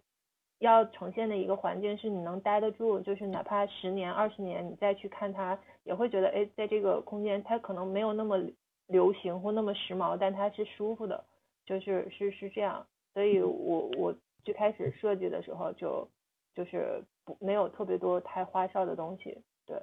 [0.60, 5.58] 要呈现的一个环境是你能待得住，就是哪怕十年、二十年，你再去看它，
[5.90, 8.40] 也会觉得，哎，在这个空间，它可能没有那么
[8.86, 11.26] 流行或那么时髦，但它是舒服的，
[11.66, 12.86] 就是是是这样。
[13.12, 16.08] 所以我我最开始设计的时候，就
[16.54, 19.36] 就是不没有特别多太花哨的东西。
[19.66, 19.76] 对，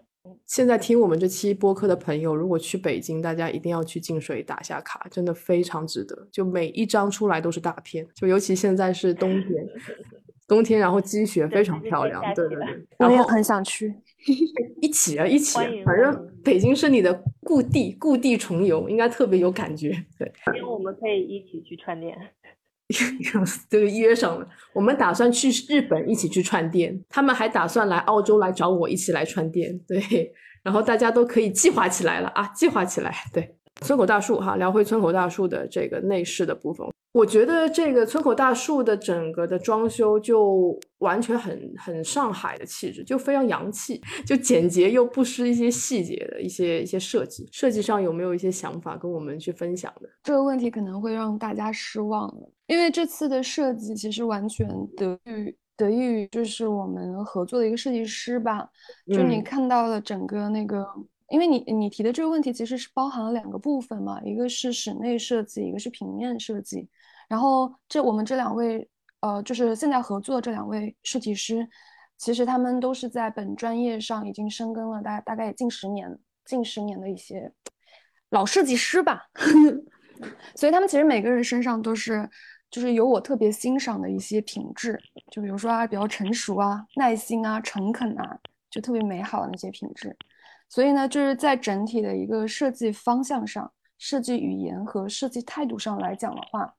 [0.46, 6.28] 现在听我们这期播客的朋友，如果去北京，大家一定要去净水打下卡，真的非常值得。
[6.30, 9.50] 就每一张出来都是大片，就尤其现在是冬天。
[10.48, 13.92] 冬天，然后积雪非常漂亮，对对对，我也很想去，
[14.80, 20.30] 一起啊，一起，反正北京是你的故地，故地重游应该特别有感觉，对。
[20.54, 22.16] 因为我们可以一起去串店，
[23.68, 24.48] 就约上了。
[24.72, 30.32] 我们打算去日本一起去串店，他们还打算来澳洲来找我一起来串店，对。
[30.62, 33.54] 然后大家都可以计划起来了啊，计划起来，对。
[33.82, 36.86] 村口大树哈，聊回村口大树的这个内饰的部分。
[37.16, 47.48] 我觉得这个村口大树的整个的装修就完全很很上海的气质，就非常洋气，就简洁又不失一些细节的一些一些设计。
[47.50, 50.08] 设计上有没有一些想法跟我们去分享的？
[50.24, 58.68] 这个问题可能会让大家失望了，因为这次的设计其实完全得益于得益于就是我们合作的一个设计师吧。
[59.10, 60.86] 就你看到了整个那个，
[61.30, 66.86] 因为你你提的这个问题其实是包含了两个部分嘛，一个是室内设计，一个是平面设计。
[67.28, 68.88] 然后这我们这两位，
[69.20, 71.68] 呃，就是现在合作这两位设计师，
[72.16, 77.52] 其实他们都是在本专业上已经深耕了大大概近十年、近十年的一些
[78.30, 79.24] 老设计师吧。
[80.54, 82.28] 所以他们其实每个人身上都是，
[82.70, 84.98] 就是有我特别欣赏的一些品质，
[85.30, 88.38] 就比如说啊，比较成熟啊、耐心啊、诚恳啊，
[88.70, 90.16] 就特别美好的那些品质。
[90.68, 93.70] 所以呢，就是在整体的一个设计方向上。
[93.98, 96.72] 设计语言和设计态度上来讲的话，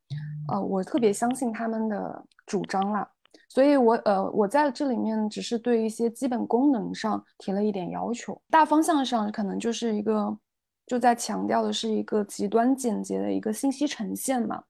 [0.50, 3.10] 呃，我特别相信他们的主张啦。
[3.50, 10.38] 所以我呃我在这里面只是对一些基本功能上提了一点要求，大方向上可能就是一个
[10.86, 14.64] 就在强调的是一个极端简洁的一个信息呈现嘛，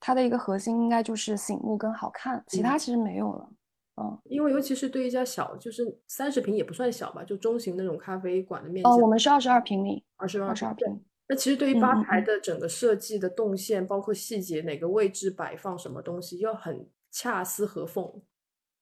[0.00, 3.48] 它的一个核心应该就是醒目跟好看，其他其实没有了。
[3.96, 8.88] 嗯，因为尤其是对一家小，就是三十平也不算小吧，就中型那种咖啡馆的面积。
[8.88, 11.02] 哦，我们是二十二平米，二十二十二平。
[11.28, 18.22] 那其实对于吧台的整个设计的动线，包括细节，哪个位置摆放什么东西，要很恰思合缝。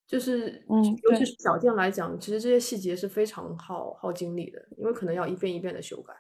[0.07, 6.12] 就是嗯，尤其是小店来讲，其实这些细节是非常耗耗精力的，因为可能要一遍一遍的修改。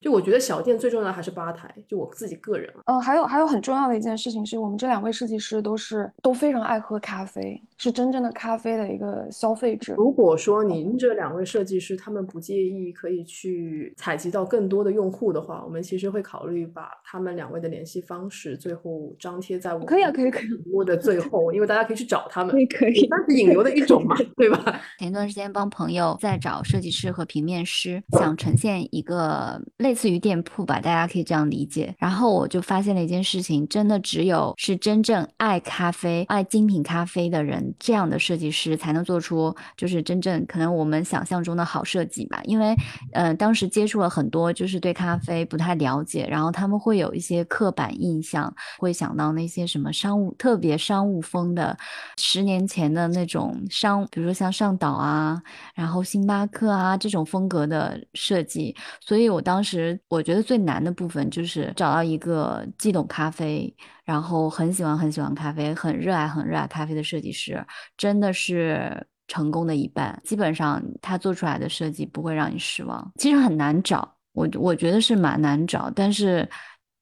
[0.00, 2.70] 就我觉得小店最重要的还是吧台，就我自己个人。
[2.84, 9.94] 嗯，还有还有很重要的一件事情是我们这两位设计师都是都非常爱喝咖啡，是真正的咖啡的一个消费者。
[9.94, 20.48] 如果说您这两位设计师他们不介意，可以去采集到更多的用户的话，我们其实会考虑把他们两位的联系方式最后张贴在我们可以啊，可以可以。
[20.48, 24.80] 节目的最后，因为大家可以去找他们， 可以可以，那是引流的一种嘛， 对吧？
[24.98, 29.93] 前段时间帮朋友在找设计师和平面师，想呈现一个类。
[29.94, 31.94] 类似于店铺吧，大家可以这样理解。
[32.00, 42.40] 然后我就发现了一件事情，真的只有是真正爱咖啡、爱精品咖啡的人，这样的设计师才能做出就是真正可能我们想象中的好设计吧。
[42.42, 42.74] 因为，
[43.12, 51.78] 呃，当时接触了很多就是对咖啡不太了解，然后他们会有一些刻板印象，会想到那些什么商务特别商务风的，
[52.16, 55.40] 十年前的那种商，比如说像上岛啊，
[55.72, 58.74] 然后星巴克啊这种风格的设计。
[59.00, 59.73] 所以我当时。
[59.74, 67.60] 其实我觉得最难的部分就是找到一个既懂咖啡，然后很喜欢很喜欢咖啡，很热爱很热爱咖啡的设计师，
[67.96, 70.16] 真的是成功的一半。
[70.22, 73.10] 基本上他做出来的设计不会让你失望。
[73.16, 76.48] 其实很难找，我我觉得是蛮难找，但是。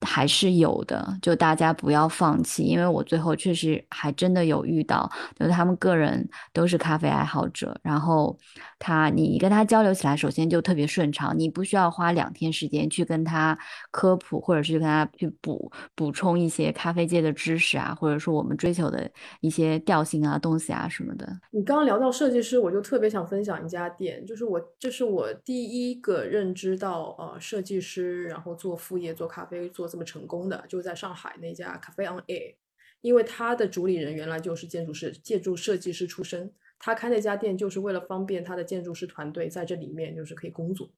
[0.05, 5.09] 还是有的，就大家不要放弃，因为我最后确实还真的有遇到，
[5.39, 8.37] 就是他们个人都是咖啡爱好者，然后
[8.83, 13.57] 他你跟他交流起来，首先就特别顺畅，你不需要花两天时间去跟他
[13.93, 19.09] 科普，或者是跟他去补补充一些咖啡界的知识啊，或者说我们追求的
[19.41, 21.25] 一些调性啊、东西啊什么的。
[21.53, 29.93] 你刚刚聊到设计师，我就特别想分享一家店，就是我这是我第一个认知到呃设计师，然后做副业做咖啡做。
[29.93, 32.55] 这么成功的就在上海那家 Cafe on Air，
[33.03, 36.51] 因为他的主理人原来就是建筑师、建筑设计师出身，
[36.85, 40.91] 他开那家店就是为了方便他的建筑师团队在这里面就是可以工作。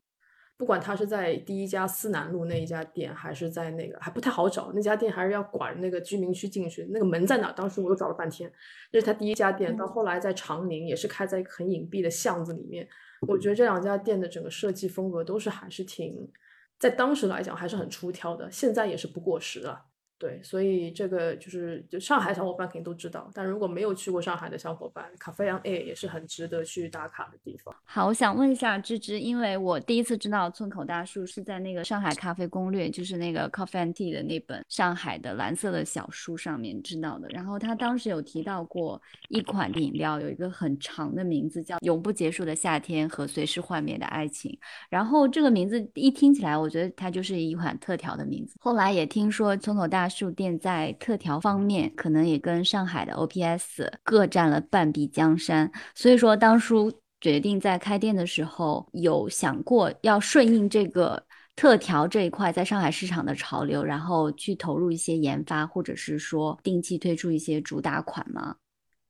[0.57, 7.53] 不管他是在第一家思南路那一家店，还是在那个还不太好找那家店，还是要管那个居民区进去，那个门在哪？
[7.53, 8.51] 当时我都找了半天。
[8.91, 12.89] 这是他第一家店，到后来在长宁也是开在一个很隐蔽的巷子里面。
[13.29, 16.31] 我觉得这两家店的整个设计风格都是还是挺。
[16.79, 19.85] 在当时来讲还是很出挑的，现在也是不过时了。
[20.25, 27.77] 对，所以这个就是就上海小伙伴肯定都知道，但如果没有去过上海的小伙伴，咖啡 on A 也是很值得去打卡的地方。
[27.85, 37.29] 好，我想问一下芝芝，因为我第一次知道村口大树是在那个上海咖啡攻略，就是那个 Coffee and Tea 的那本上海的蓝色的小书上面知道的。
[37.29, 44.59] 然后他当时有提到过一款饮料，有一个很长的名字叫“永不结束的夏天和随时幻灭的爱情”。
[44.89, 48.57] 然后这个名字一听起来，我觉得它就是一款特调的名字。
[48.59, 50.09] 后来也听说村口大。
[50.15, 55.71] 书店在特调方面，可能也跟上海的 OPS 各占了半壁江山。
[55.95, 61.23] 所以说，当初决定在开店的时候，有想过要顺应这个
[61.57, 68.57] 特调这一块在上海市场的潮流，然后去投入一些研发，或者是说定期推出一些主打款吗？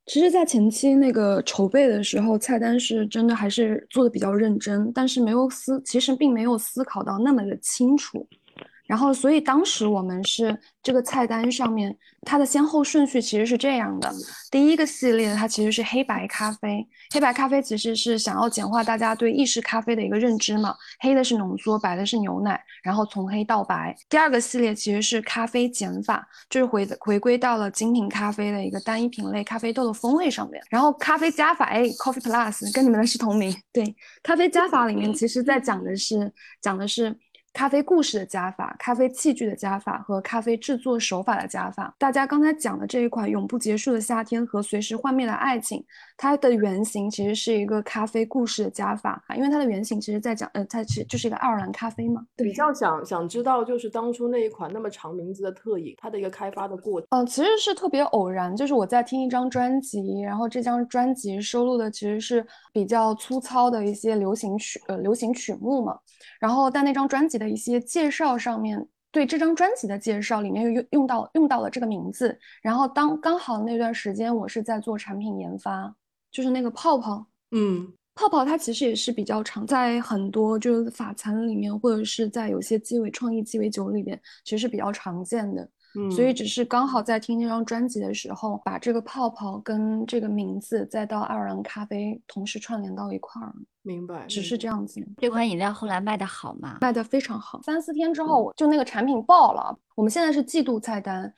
[0.06, 8.28] 其实，在前期那个筹备的时候，菜单是真的还是做的比较认真，但是没有思，其实并没有思考到那么的清楚。
[8.86, 14.12] 然后，所以当时我们是这个菜单上面它的先后顺序其实是这样的：
[14.50, 23.96] 第一个系列它其实是黑白咖啡，黑白咖啡其实是想要简化大家对意式咖啡的一个认知嘛，黑的是浓缩，白的是牛奶，然后从黑到白。
[24.08, 30.62] 第二个系列其实是咖啡减法，就是回回归到了精品咖啡的一个单一品类咖啡豆的风味上面。
[30.68, 37.18] 然后咖啡加法，哎，Coffee Plus 跟你们的是同名，对，咖啡加法里面其实在讲的是讲的是。
[37.54, 41.94] 咖啡故事的加法、咖啡器具的加法和咖啡制作手法的加法。
[41.96, 45.84] 大家刚才讲的这一款永不结束的夏天和随时幻灭的爱情，
[46.16, 52.22] 它的原型其实是一个咖啡故事的加法，因为它的原型其实在讲，呃，它其实就是一个爱尔兰咖啡嘛。
[52.36, 57.06] 比较想想知道，就是当初那一款那么长名字的特饮，它的一个开发的过程。
[57.10, 65.96] 嗯，其实是特别偶然，就是我在听一张专辑，然后这张专辑收录的其实是比较粗糙的一些流行曲，呃，流行曲目嘛。
[66.38, 67.44] 然后但那张专辑的。
[67.54, 75.94] 一些介绍上面对这张专辑的介绍里面又用用到用到了这个名字，然后当刚好那段时间我是在做产品研发，
[76.34, 85.62] 就是那个泡泡，嗯，泡泡它其实也是比较常在很多就是法餐里面，或者是在有些鸡尾创意鸡尾酒里边，其实是比较常见的。
[85.96, 94.84] 嗯所以只是刚好在听那张专辑的时候，把这个泡泡跟这个名字再到爱尔兰咖啡同时串联到一块儿，明白，只是这样。
[94.84, 95.00] 子。
[95.18, 96.78] 这款饮料后来卖的好吗？
[96.80, 99.78] 卖的非常好，三四天之后就那个产品爆了。
[99.94, 101.32] 我们现在是季度菜单，是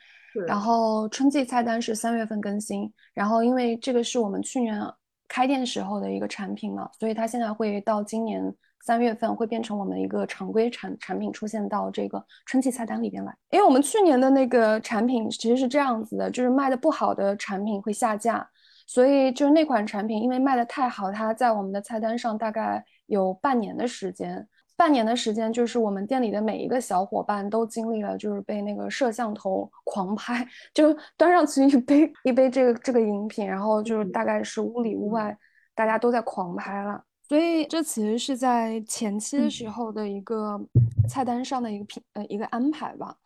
[0.46, 4.80] 然后春季菜单是三月份更新，然后因为这个是我们去年
[5.28, 13.34] 开店时候的一个产品嘛，所以它现在会到今年三月份会变成我们一个常规产产品出现到这个春季菜单里边来。
[13.50, 18.48] 因为我们去年的那个产品其实是这样子的，就是卖的不好的产品会下架，
[18.86, 24.46] 所以就是那款产品因为卖的太好，它在我们的菜单上大概有半年的时间。
[24.76, 35.36] 半年的时间，就是我们店里的每一个小伙伴都经历了，就是被那个摄像头狂拍，就端上去一杯一杯这个这个饮品，然后就是大概是屋里屋外
[35.74, 37.02] 大家都在狂拍了。
[37.28, 40.60] 所以这其实是在前期的时候的一个
[41.08, 43.16] 菜单上的一个品呃一个安排吧，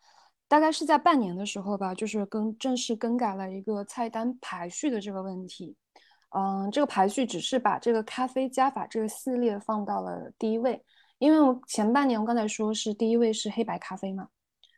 [0.47, 5.75] 大概是在半年的时候吧，就是更正式更改了一个菜单排序的这个问题。
[6.33, 10.81] 嗯，这个排序只是把这个咖啡加法这个系列放到了第一位。
[11.21, 14.27] 因为我前半年我刚才说是第一位是黑白咖啡嘛，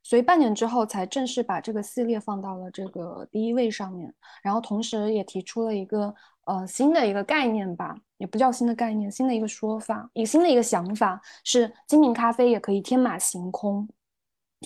[0.03, 4.13] 所以半年之后才正式把这个系列放到了这个第一位上面，
[4.43, 6.13] 然后同时也提出了一个
[6.43, 13.87] 呃新的一个概念吧，也不叫新的概念，新的一个说法，一个新的一个想法是精品咖啡也可以天马行空。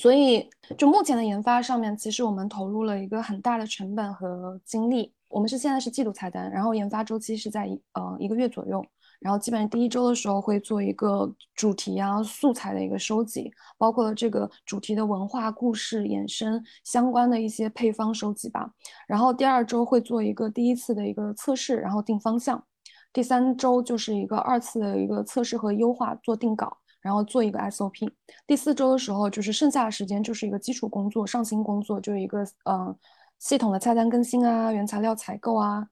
[0.01, 5.13] 所以，就目前的研发上面，其实我们投入了一个很大的成本和精力。
[5.27, 8.83] 我们是现在是季度菜单，然后研发周期是在一呃一个月左右。
[9.19, 18.69] 然后基本上第一周的时候会做一个主题啊素材的一个收集，包括了这个主题的文化故事衍生相关的一些配方收集吧。
[19.07, 22.63] 然后第二周会做一个第一次的一个测试，然后定方向。
[23.11, 28.07] 第三周就是一个二次的一个测试和优化，做定稿，然后做一个 SOP。
[28.45, 32.95] 第四周的时候就是剩下的时间就是一个基础工作、上新工作，就是一个嗯
[33.39, 35.87] 系统的菜单更新啊、原材料采购啊。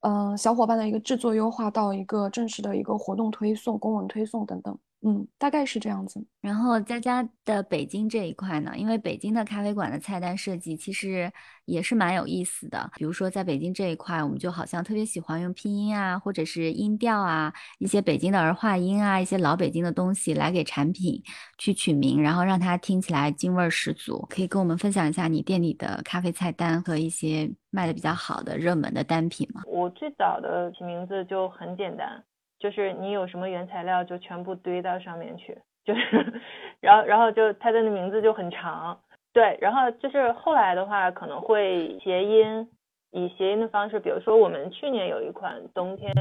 [0.00, 6.22] 嗯，小伙伴的一个制作优化到一个正式的一个活动推送、公文推送等等，嗯，大概是这样子。
[6.42, 11.32] 然后佳佳的北京这一块呢，因为北京的咖啡馆的菜单设计其实
[11.64, 12.90] 也是蛮有意思的。
[12.96, 21.22] 比如说在北京这一块，我们就好像特别喜欢用拼音啊，或者是音调啊，一些北京的儿化音啊，一些老北京的东西来给产品
[21.56, 24.26] 去取名，然后让它听起来京味儿十足。
[24.28, 29.62] 可以跟我们分享一下你店里的咖啡菜单和一些卖的比较好的热门的单品吗？
[29.66, 32.22] 我最早的起名字就很简单，
[32.60, 36.40] 就是你有什么原材料就全部堆到上面去，就是，
[36.78, 39.00] 然后然后就它的名字就很长，
[39.32, 42.70] 对，然后就是后来的话可能会谐音，
[43.10, 46.14] 以谐音的方式，比如说我们去年有一款冬天，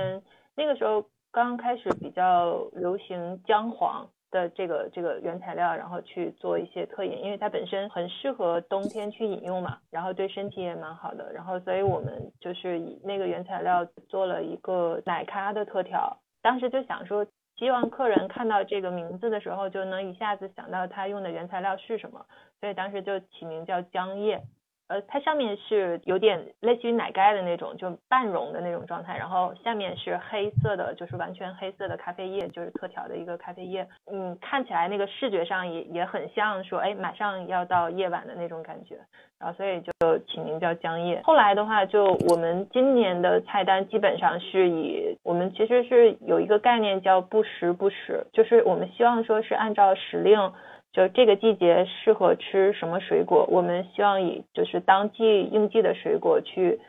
[0.55, 4.09] 那个时候刚开始比较流行姜黄。
[4.31, 17.25] 的这个这个原材料，然后去做一些特饮，因为它本身很适合冬天去饮用嘛，然后对身体也蛮好的，然后所以我们就是以那个原材料做了一个奶咖的特调，当时就想说，
[17.55, 22.25] 希望客人看到这个名字的时候就能一下子想到他用的原材料是什么，
[22.59, 24.41] 所以当时就起名叫姜叶。
[24.89, 33.87] 呃，它上面是有点类似于奶盖的那种，就半溶的那种状态，然后下面是黑色的，就是完全黑色的咖啡液，就是特调的一个咖啡液。
[34.11, 38.97] 嗯，看起来那个视觉上也也很像说，哎，马上要到夜晚的那种感觉。
[39.39, 41.21] 然后所以就起名叫姜叶。
[41.23, 50.51] 后来的话，就我们今年的菜单基本上是以我们其实是有一个概念叫不时不食，就是我们希望说是按照时令。
[50.91, 56.79] 就这个季节适合吃什么水果，我们希望以就是当季应季的水果去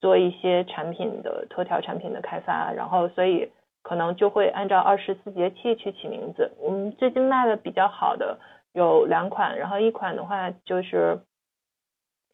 [0.00, 3.50] 做一些产品的特调产品的开发，然后所以
[3.82, 6.52] 可能就会按照二十四节气去起名字。
[6.60, 8.38] 我们最近卖的比较好的
[8.74, 11.20] 有两款，然后一款的话就是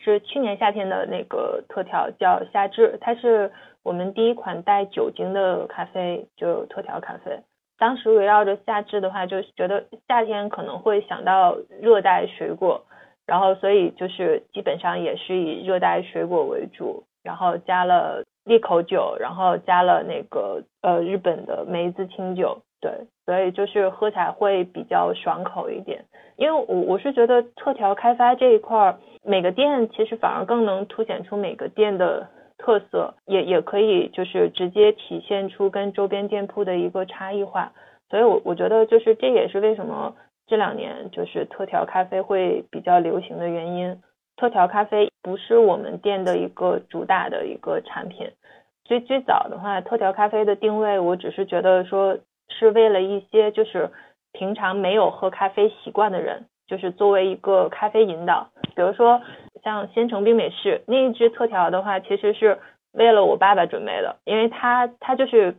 [0.01, 3.53] 是去年夏天的那个特调叫夏至，它是
[3.85, 7.39] 我们第一款带酒精的咖啡，就特调咖啡。
[7.83, 12.81] 当时围绕着夏至的话，就觉得夏天可能会想到热带水果，
[13.27, 22.93] 然后所以就是基本上也是以热带水果为主，然后加了利口酒，然后加了那个呃日本的梅子清酒，对，
[23.27, 26.05] 所以就是喝起来会比较爽口一点。
[26.37, 32.29] 因为我我是觉得特调开发这一块，每个店其实反而更能凸显出每个店的。
[32.63, 37.73] 特色也也可以就是直接体现出跟周边店铺的一个差异化，
[38.09, 40.15] 所以我我觉得就是这也是为什么
[40.47, 44.01] 这两年就是特调咖啡会比较流行的原因。
[44.37, 48.31] 特调咖啡不是我们店的一个主打的一个产品。
[48.85, 52.17] 最最早的话，特调咖啡的定位，我只是觉得说
[52.49, 53.91] 是为了一些就是
[54.33, 58.49] 平常没有喝咖啡习惯的人，就是作为一个咖啡引导。
[58.77, 59.21] 比如说
[59.63, 62.59] 像仙城冰美式那一支特调的话，其实是
[62.93, 65.55] 为了我爸爸准备的，因为他他就是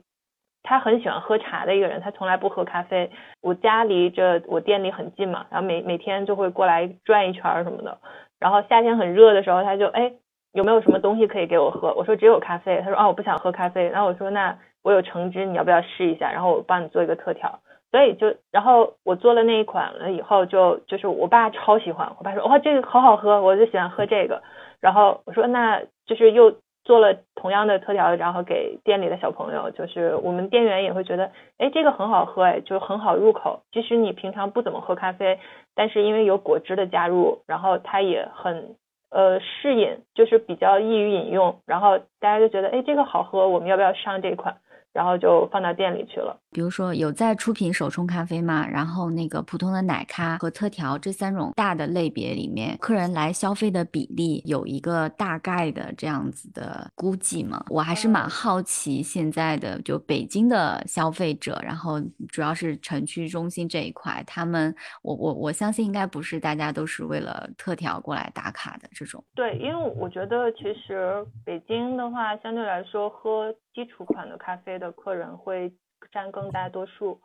[0.63, 3.09] 他很喜欢喝茶的一个人，他从来不喝咖啡。
[3.41, 7.97] 我家离着我店里很近嘛，然后每每天就会过来转一圈什么的。
[8.39, 10.11] 然后夏天很热的时候，他就哎。
[10.53, 11.91] 有没有什么东西可以给我喝？
[11.95, 12.79] 我说只有咖啡。
[12.83, 13.89] 他说哦，我不想喝咖啡。
[13.89, 16.31] 然后我说那我有橙汁，你要不要试一下？
[16.31, 17.59] 然后我帮你做一个特调。
[17.93, 22.11] 所以就然后我做了那一款了以后，就就是我爸超喜欢。
[22.17, 24.41] 我爸说哇这个好好喝，我就喜欢喝这个。
[24.81, 31.29] 然后我说那就是又做了同样的特调，然后给店里的小朋友，就是我们店员也会觉得
[31.59, 33.61] 哎这个很好喝哎，就很好入口。
[33.71, 35.37] 即使你平常不怎么喝咖啡，
[35.75, 38.75] 但是因为有果汁的加入，然后它也很。
[39.15, 44.57] 呃，适饮就是比较易于饮用，然后大家就觉得，哎，这个好喝，我们要不要上这款？
[44.93, 46.39] 然后就放到店里去了。
[46.51, 48.67] 比如说有在出品手冲咖啡吗？
[48.67, 57.65] 然后那个普通的奶咖和特调这三种大的类别里面，客人来消费的比例有一个大概的这样子的估计吗？
[57.69, 69.23] 我还是蛮好奇现在的就北京的消费者，然后主要是城区中心这一块，他们我我我相信应该不是大家都是为了特调过来打卡的这种。
[69.33, 73.51] 对，因为我觉得其实北京的话，相对来说喝。
[73.73, 75.73] 基础款的咖啡的客人会
[76.11, 77.19] 占更大多数，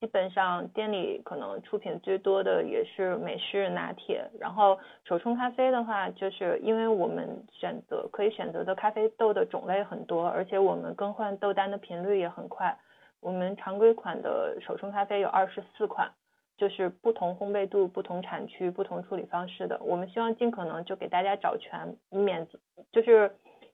[0.00, 12.76] 基本上店里可能出品最多的也是美式拿铁，然后手冲咖啡的话，就是因为我们选择可以选择的咖啡豆的种类很多，而且我们更换豆单的频率也很快。
[13.20, 16.10] 我们常规款的手冲咖啡有二十四款，
[16.56, 19.78] 就是不同烘焙度、不同产区、不同处理方式的。
[19.84, 22.48] 我们希望尽可能就给大家找全，以免
[22.90, 23.30] 就是。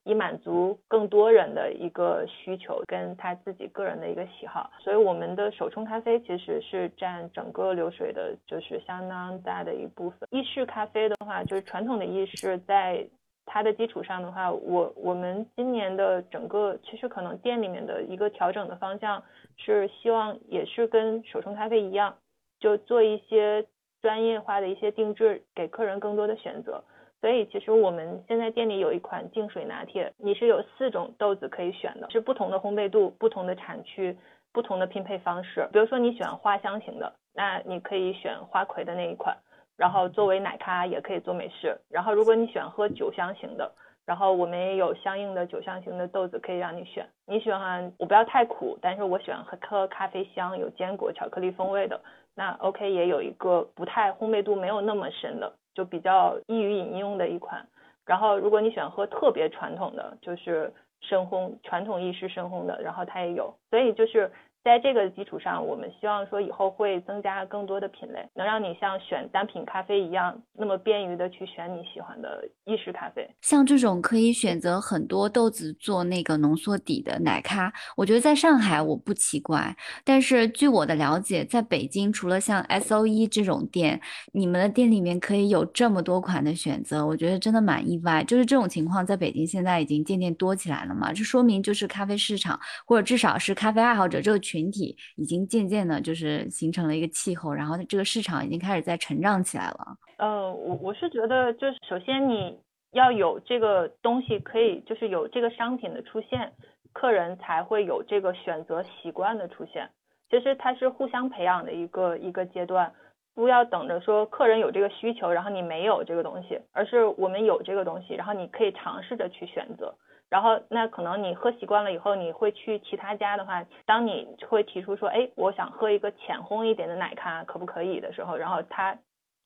[0.09, 10.27] 以满足更多人的一个需求，跟他自己个人的一个喜好，所以我们的手冲咖啡其实是占整个流水的，就是相当大的一部分。
[10.31, 13.07] 意式咖啡的话，就是传统的意式，在
[13.45, 19.23] 它的基础上的话，我我们今年的整个其实可能店里面的一个调整的方向
[19.59, 22.17] 是希望也是跟手冲咖啡一样，
[22.59, 23.67] 就做一些
[24.01, 26.83] 专业化的一些定制，给客人更多的选择。
[27.21, 34.17] 所以其实我们现在店里有一款净水拿铁，你是有四种豆子可以选的，是不同的烘焙度、不同的产区、
[34.53, 35.69] 不同的拼配方式。
[35.73, 39.37] 比如说你喜欢花香型的，那你可以选花魁的那一款，
[39.77, 41.77] 然后作为奶咖也可以做美式。
[41.91, 43.73] 然后如果你喜欢喝酒香型的，
[44.07, 47.07] 然后我们也有相应的酒香型的豆子可以让你选。
[47.27, 52.01] 你喜欢我不要太苦，但是我喜欢喝喝咖啡香，有坚果、巧克力风味的，
[52.35, 55.53] 那 OK 也有一个不太烘焙度没有那么深的。
[55.79, 57.65] 就比较易于饮用的一款，
[58.05, 64.33] 然后如果你喜欢喝特别传统的，就是深烘传统意式深烘的，然后它也有，所以就是。
[64.69, 73.27] 在这个基础上，我们希望说以后会增加更多的品类，能让你像选单品咖啡一样，那么便于的去选你喜欢的意式咖啡。
[73.41, 79.75] 像这种可以选择很多豆子做那个浓缩底的奶咖，我觉得在上海我不奇怪。
[80.05, 83.99] 但是据我的了解，在北京除了像 S O E 这种店，
[84.35, 88.23] 你们的店里面可以有这么多款的选择，我觉得真的蛮意外。
[88.23, 91.11] 就是这种情况在北京现在已经渐渐多起来了嘛？
[91.11, 94.58] 这说明就是咖啡市场，或者至少是咖啡爱好者这个群。
[94.59, 99.97] 群体已经渐渐的，就是形成了一个气候，然后这个市场已经开始在成长起来了。
[100.19, 102.59] 呃，我我是觉得，就是首先你
[102.93, 106.53] 要有这个东西，可以就是有这个商品的出现，
[106.93, 109.89] 客人才会有这个选择习惯的出现。
[110.29, 112.93] 其实它是互相培养的一个一个阶段，
[113.35, 119.95] 不要等着说客人有这个需求，然后你没有这个东西，而是我们有这个东西，然后你可以尝试着去选择。
[120.31, 128.97] 然后那可能你喝习惯了以后，你会去其他家的话，当你会提出说，哎，我想喝一个浅烘一点的奶咖，可不可以的时候，然后他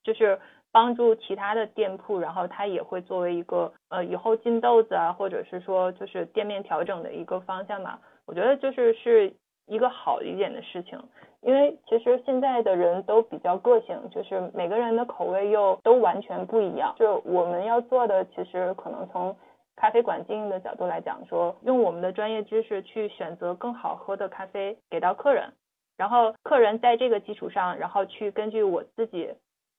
[0.03, 0.37] 就是
[0.71, 7.97] 帮助其他的店铺，然后他也会作为一个呃以后进豆子啊，或者是说就是店面调整的一个方向嘛。
[8.25, 9.33] 我觉得就是是
[9.67, 11.01] 一个好一点的事情，
[11.41, 16.93] 因为其实现在的人都比较个性，就是每个人的口味又都完全不一样。
[16.97, 19.33] 就我们要做的，其实可能从
[19.75, 25.51] 咖啡馆经营的角度来讲，说用我们的专业知识去选择更好喝的咖啡给到客人，
[25.97, 29.29] 然后客人在这个基础上，然后去根据我自己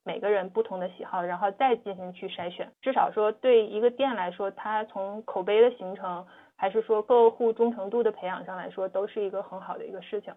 [0.05, 2.71] 每个人不同的喜好，然后再进行去筛选。
[2.83, 6.27] 至少说对一个店来说，它从口碑的形成，
[6.57, 10.35] 还是说客户忠诚度的培养上来说，都是一个很好的一个事情。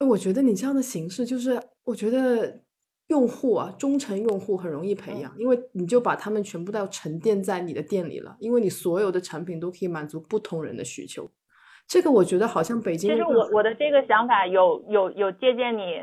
[0.00, 2.58] 我觉得你这样的形式，就是我觉得
[3.08, 11.30] 用户啊，忠诚用户很容易培养，因为你就把他们全部都要沉淀在你的店里了，因为你所有的产品都可以满足不同人的需求。
[11.86, 13.08] 这个我觉得好像北京。
[13.08, 16.02] 其实我我的这个想法有有有借鉴你，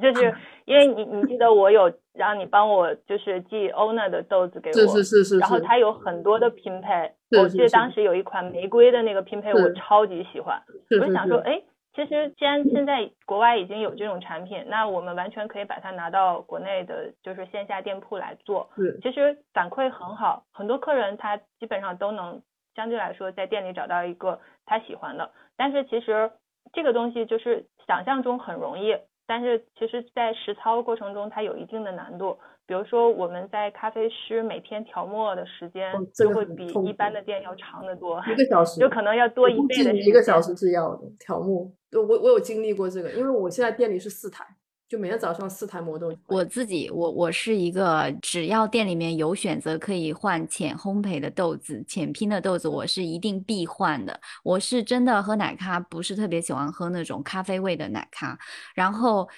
[0.00, 0.32] 就是
[0.66, 10.62] 因为你你记得我有让你帮我就是寄 Owner 的豆子给我，是是是是，然后它有很多的拼配，我记得当时有一款玫瑰的那个拼配我超级喜欢，
[11.00, 11.60] 我就想说哎。
[11.96, 18.68] 其实，既然现在国外已经有这种产品，那我们完全可以把它拿到国内的，就是线下店铺来做。
[19.00, 22.42] 其实反馈很好，很多客人他基本上都能
[22.74, 25.30] 相对来说在店里找到一个他喜欢的。
[25.56, 26.30] 但是其实
[26.74, 28.94] 这个东西就是想象中很容易，
[29.26, 32.38] 但是其实在实操过程中它有一定的难度。
[32.66, 39.94] 比如说我们在咖啡师每天调磨的时间就会比一般的店要长得多，一个小时 就可能要多一倍的。
[39.94, 41.70] 一个小时是要的调磨。
[41.92, 44.44] 我我有经历过这个，因为我现在店里是四台。
[44.88, 46.14] 就每天早上四台磨豆。
[46.28, 54.20] 我自己，我我是一个只要店里面有选择可以换浅烘焙的豆子、浅拼的豆子，我是一定必换的。
[54.44, 58.38] 我是真的喝奶咖不是特别喜欢喝那种咖啡味的奶咖，
[58.76, 59.28] 然后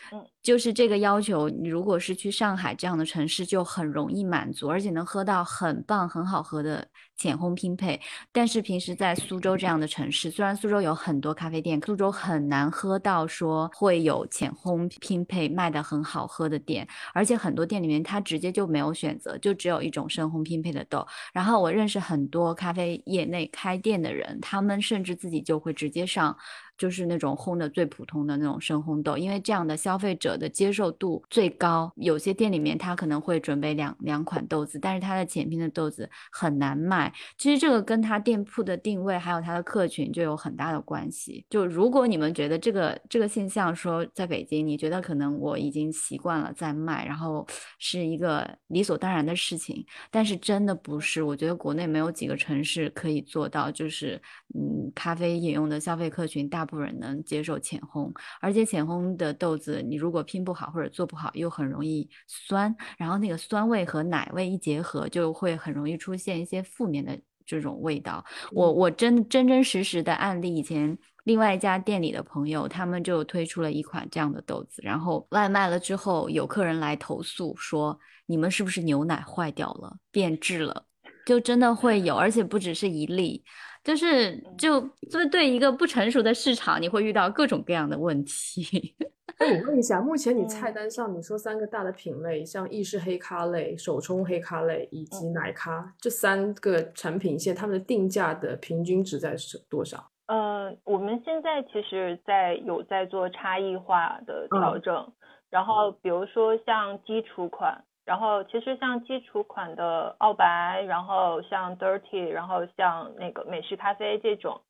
[0.43, 6.86] 就是这个要求，你如果是去上海这样的城市，就很容易满足，而且能喝到很棒、很好喝的。
[7.18, 21.05] 浅烘拼配，但是平时在苏州这样的城市，虽然苏州有很多咖啡店，苏州很难喝到说会有浅烘拼配卖的很好喝的店，而且很多店里面它直接就没有选择，就只有一种深烘拼配的豆。
[21.32, 26.36] 然后我认识很多咖啡业内开店的人，他们甚至自己就会直接上。
[26.79, 31.93] 就是那种烘的最普通的那种深烘豆，因为这样的消费者的接受度最高。
[31.97, 37.12] 有些店里面他可能会准备两两款豆子，但是他的浅拼的豆子很难卖。
[37.37, 41.45] 其实这个跟他店铺的定位还有他的客群就有很大的关系。
[41.51, 47.45] 就如果你们觉得这个这个现象说在北京，你觉得可能我已经习惯了在卖，然后
[47.81, 51.24] 是一个理所当然的事情，但是真的不是。
[51.24, 54.20] 我觉得国内没有几个城市可以做到，就是
[54.55, 56.68] 嗯，咖啡饮用的消费客群大。
[56.69, 68.23] 部分人能接受浅烘，而且浅烘的豆子，你如果拼不好或者做不好，又很容易酸，然后那个酸味和奶味一结合，就会很容易出现一些负面的这种味道。
[68.53, 80.85] 我我真真真实实的案例，以前另外一家店里的朋友，他们就推出了一款这样的豆子，然后外卖了之后，有客人来投诉说，你们是不是牛奶坏掉了，变质了？
[81.27, 83.45] 就真的会有，而且不只是一例。
[83.89, 84.78] 就是就
[85.11, 88.95] 就是对一个不成熟的市场，你会遇到各种各样的问题。
[89.39, 100.11] 那 我问一下，目前你菜单上你说三个大的品类，像意式黑咖类、手冲黑咖类以及奶咖这三个产品线，它们的定价的平均值在是多少？
[100.26, 105.11] 呃，我们现在其实在有在做差异化的调整，
[105.49, 107.82] 然后比如说像基础款。
[108.09, 114.62] 然后其实像基础款的澳白，然后像 Dirty，然后像那个美式咖啡这种，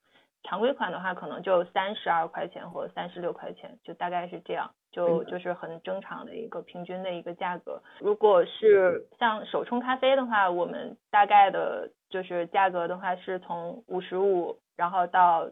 [0.43, 7.80] 常规款的话可能就三十二块钱或者三十六块钱，就大概是这样，就就是很正常的一个平均的一个价格。
[8.01, 15.49] 如果是像手冲咖啡的话，我们大概的就是价格的话是从五十五，然后到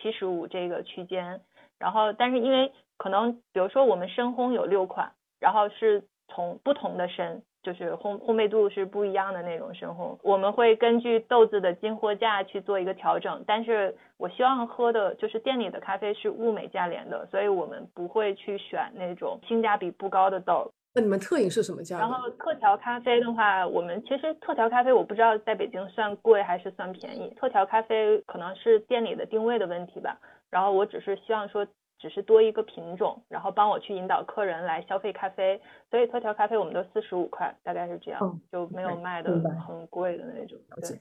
[0.00, 1.42] 七十五这个区间。
[1.78, 6.02] 然后但是因为可能比如说我们深烘有六款，然后是。
[6.28, 13.42] 从不同的深，就是烘烘焙度是不一样的那种深烘，我们会根据豆子的进货价去做一个调整。
[13.46, 20.70] 但是我希望喝的就是店里的咖啡是物美价廉的，所以我们不会去选那种性价比不高的豆。
[20.94, 21.98] 那你们特饮是什么价？
[21.98, 27.32] 然后特调咖啡的话，我们其实特调咖啡我不知道在北京算贵还是算便宜。
[27.36, 30.18] 特调咖啡可能是店里的定位的问题吧。
[30.50, 31.66] 然后我只是希望说。
[31.98, 39.30] 只是多一个品种，然后帮我去引导客人来消费咖啡，所以特调咖啡我们都四十五块，大概是这样，就没有卖的
[39.66, 40.58] 很贵的那种。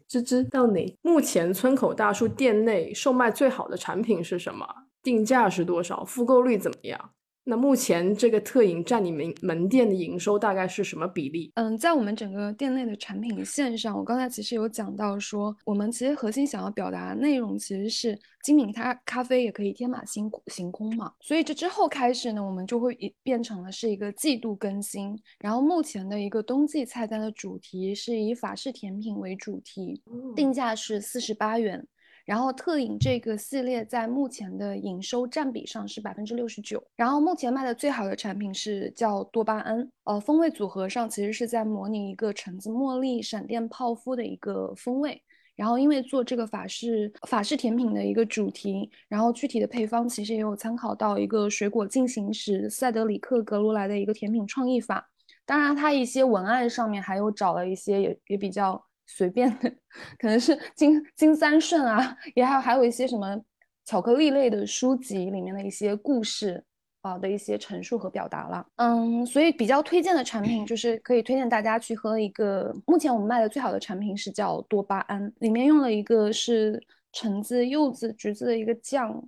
[0.07, 4.67] 芝芝，到你目前村口大叔店内售卖最好的产品是什么？
[5.03, 6.03] 定价是多少？
[6.03, 7.11] 复购率怎么样？
[7.47, 11.51] 那目前这个特饮占你们门店的营收大概是什么比例？
[11.53, 21.13] 嗯，在我们整个店内的产品线上，我刚才其实有讲到说，我们其实核心想要表达内容其实是精品咖咖啡也可以天马行行空嘛。
[21.21, 25.15] 所以这之后开始呢，我们就会变成了是一个季度更新。
[25.39, 30.01] 然后目前的一个冬季菜单的主题是以法式甜品为主题，
[30.35, 31.85] 定价是四十八元。
[32.25, 36.83] 然后特饮这个系列在目前的营收占比上是百分之六十九。
[36.95, 45.21] 然后目前卖的最好的产品是叫多巴胺，呃，风味组合上其实是在模拟一个橙子茉莉闪电泡芙的一个风味。
[45.55, 55.09] 然后因为做这个法式法式甜品的一个主题，然后具体的配方其实也有参考到一个水果进行时塞德里克格罗莱的一个甜品创意法。
[55.45, 59.69] 当然，它一些文案上面还有找了一些也也比较随便的，
[60.17, 63.39] 可能是金金三顺啊，也还有还有一些什么
[63.85, 66.63] 巧克力类的书籍里面的一些故事
[67.01, 68.65] 啊的一些陈述和表达了。
[68.77, 76.81] 嗯，所以比较推荐的产品就是可以推荐大家去喝一个，目前我们卖的最好的产品是叫多巴胺，里面用了一个是
[77.11, 79.23] 橙子、柚子、橘子的一个酱。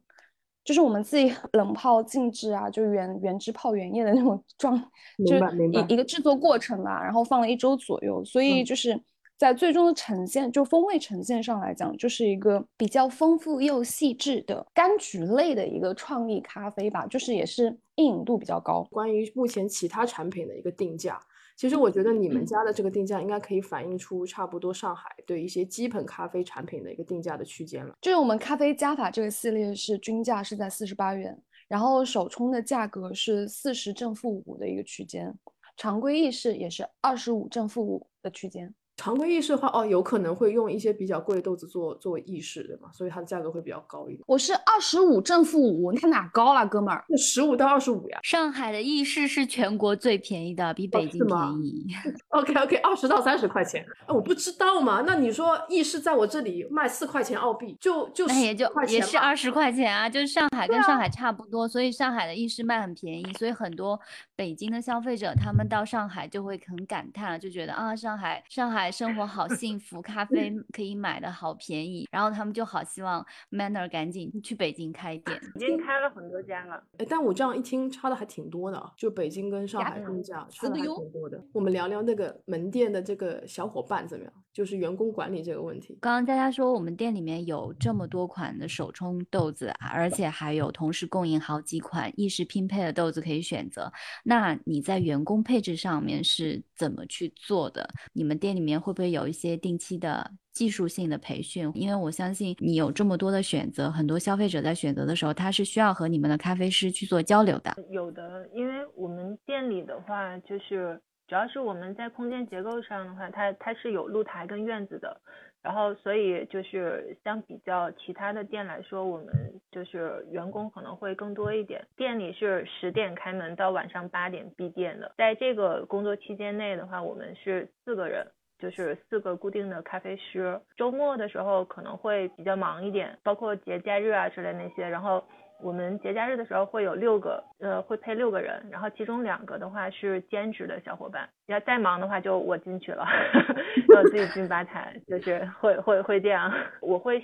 [0.63, 4.77] 就是我们自己 冷泡静置啊，就原原汁泡原液的那种状，
[5.25, 5.37] 就
[5.71, 7.01] 一一个制作过程吧。
[7.01, 8.99] 然后放了一周左右，所以就是
[9.37, 17.65] 在最终的呈现，就风味呈现上来讲，就是一个比较丰富又细致的柑橘类的一个创意咖啡吧，就是也是
[17.95, 18.83] 硬饮度比较高。
[18.91, 21.19] 关于目前其他产品的一个定价。
[21.55, 27.95] 其实我觉得你们家的这个定价应该可以反映出差不多上海对一些基本咖啡产品的一个定价的区间了。
[27.99, 31.35] 就是我们咖啡加法这个系列是均价是在四十八元，
[31.67, 35.33] 然后首冲的价格是四十正负五的一个区间，
[35.75, 38.71] 常规意式也是二十五正负五的区间。
[38.97, 44.23] 常规意式的话，哦，有可能会用一些比较贵的豆子做作为意式的嘛，所以它的价格会比较高一点。
[44.27, 47.05] 我是二十五正负五，你看哪高了，哥们儿？
[47.17, 48.19] 十五到二十五呀。
[48.23, 51.87] 上海的意式是全国最便宜的，比北京便宜。
[52.29, 53.85] OK OK，二十到三十块钱。
[54.07, 55.03] 哎，我不知道嘛。
[55.05, 63.99] 那你说意式在我这里卖四块钱澳币，就就那也就也是二十块钱啊，就是上海跟上海差不多，所以上海的意式卖很便宜，所以很多
[64.35, 69.77] 北京的消费者他们到上海就会很感叹，就觉得啊，上海上海生活好幸。
[69.79, 76.83] 福咖啡可以买的好便宜，然后他们就好希望 Manner 赶紧去北京开店，已经开了很多家了。
[76.97, 81.41] 哎，但我这样一听，差的还挺多的，就北京跟上海物价差的还挺多的。
[81.53, 84.33] 我们聊聊那个门店的这个小伙伴怎么样？
[84.57, 85.95] 就是员工管理这个问题。
[86.01, 93.91] 刚刚佳佳说我们店里面有这么多款的手冲豆子，而且还有同时供应好几款意式拼配的豆子可以选择。
[94.23, 97.87] 那你在员工配置上面是怎么去做的？
[98.13, 99.57] 你们店里面会不会有一些？
[99.67, 107.75] 定期的技术性的培训，因为我相信你有这么多的选择，很多消费者在选择的时候，他是需要和你们的咖啡师去做交流的。
[107.89, 115.19] 有的，因为我们店里的话，就是主要是我们在空间结构上的话，它它是有露台跟院子的，
[115.61, 119.27] 然后所以就是相比较其他的店来说，我们
[119.71, 121.85] 就是员工可能会更多一点。
[121.95, 128.25] 店里是十点开门到晚上八点闭店的，在这个工作期间内的话，我们是四个人。
[128.59, 134.89] 就是四个固定的咖啡师，周末的时候可能会比较忙一点，包括节假日啊之类那些。
[134.89, 135.23] 然后
[135.61, 141.27] 我们节假日的时候会有六个，呃，会配六个人，然后其中两个的话是兼职的小伙伴。
[141.47, 143.05] 要再忙的话，就我进去了，
[143.95, 146.51] 我自己进吧台，就是会会会这样。
[146.81, 147.23] 我会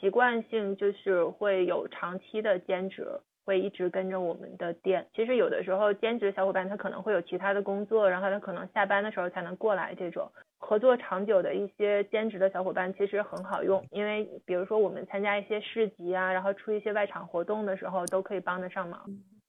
[0.00, 3.06] 习惯性就是会有长期的兼职。
[3.46, 5.06] 会一直跟着我们的店。
[5.14, 9.94] 其实有的时候兼职小伙伴他可能会有其他的工作，然后他可能下班的时候才能过来。
[9.94, 19.00] 这种合作长久的一些兼职的小伙伴其实很好用，因为比如说我们参加一些市集啊，然后出一些外场活动的时候都可以帮得上忙。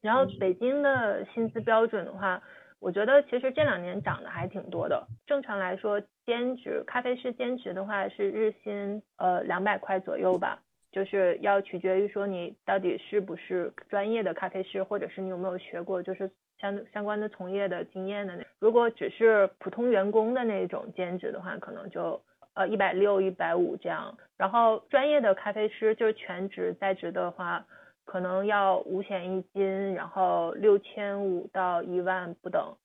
[0.02, 2.42] 然后北京的薪资标准的话，
[2.80, 5.08] 我觉得其实这两年涨的还挺多的。
[5.26, 10.60] 正常来说，兼职咖啡师兼职的话是日薪呃两百块左右吧。
[10.92, 16.30] 就是要取决于说你到底是不是专业的咖啡师，或者是你有没有学过就是
[16.60, 18.44] 相相关的从业的经验的那。
[18.60, 22.22] 如果只是普通员工的那种兼职的话，可能就
[22.54, 24.18] 呃一百六、一百五这样。
[24.38, 27.66] 然后专业的咖啡师就是全职在职的话，
[28.06, 32.76] 可能要五险一金，然后六千五到一万不等。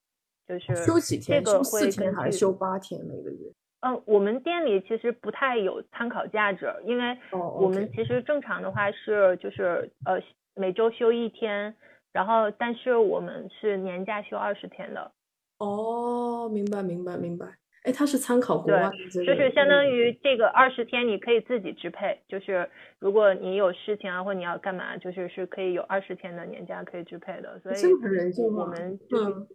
[0.48, 1.42] 就是休几天？
[1.44, 3.52] 休四天还是休八天每个月？
[3.82, 10.22] 嗯，我们店里其实不太有参考价值，因为我们其实正常的话是就是呃
[10.54, 11.74] 每周休一天，
[12.12, 15.10] 然后但是我们是年假休二十天的。
[15.58, 17.46] 哦，明白明白明白。
[17.82, 22.70] 哎，他是参考国外，就是相当于这个二十天你可以自己支配，就是
[23.00, 27.58] 如果你有事情啊或你要干嘛，就是是可以有二十天的年假可以支配的。
[27.58, 27.92] 所以
[28.40, 29.46] 我们就是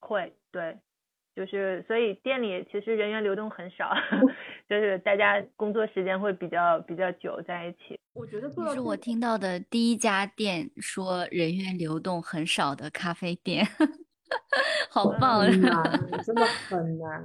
[0.00, 0.76] 会对。
[1.40, 3.94] 就是，所以店里其实人员流动很少，
[4.68, 7.98] 就是大家工作时间会比较比较久在一起。
[8.12, 13.64] 我觉得这是我听到的第一家店说人员流动很少的咖啡店，
[14.90, 15.82] 好棒啊！
[16.26, 17.24] 真的很难。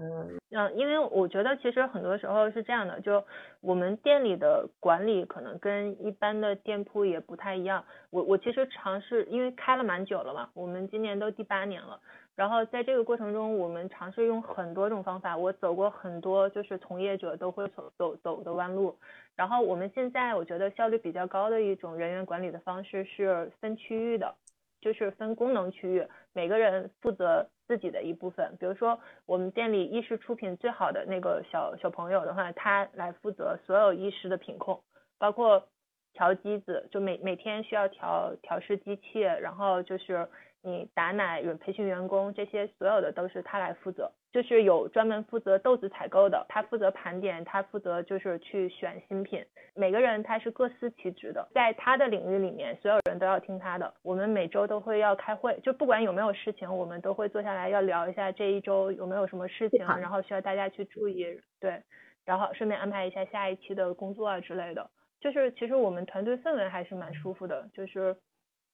[0.51, 3.22] 嗯，因为我觉得其实很多时候是这样的，就
[3.59, 7.84] 我们店里的管理可能跟一般的店铺也不太一样。
[8.11, 11.99] 我我其实尝试，因为开了蛮久了嘛，我们今年都第八年了。
[12.36, 18.97] 然后在这个过程中，我们尝试用很多种方法，我走过很多就是从业者都会走走走的弯路。
[19.38, 24.36] 然后我们现在我觉得效率比较高的一种人员管理的方式是分区域的，
[24.81, 28.53] 就是分功能区域，每个人负责自己的一部分。
[28.59, 34.83] 比如说我们店里意式出品最好的那个小小朋友的话，他来负责所有意式的品控，
[35.17, 35.65] 包括
[36.11, 40.27] 调机子，就每每天需要调调试机器，然后就是。
[40.66, 49.45] 你打奶、培训员工这些所有的都是他来负责，就是有专门负责豆子采购的，他负责盘点，他负责就是去选新品。
[49.76, 53.93] 每个人他是各司其职的，在他的领域里面，所有人都要听他的。
[54.01, 61.80] 我们每周都会要开会，就不管有没有事情，我们都会坐下来要聊一下这一周有没有什么事情，然后需要大家去注意，对，
[62.26, 64.89] 然后顺便安排一下下一期的工作啊之类的。
[65.22, 68.16] 就是其实我们团队氛围还是蛮舒服的，就是。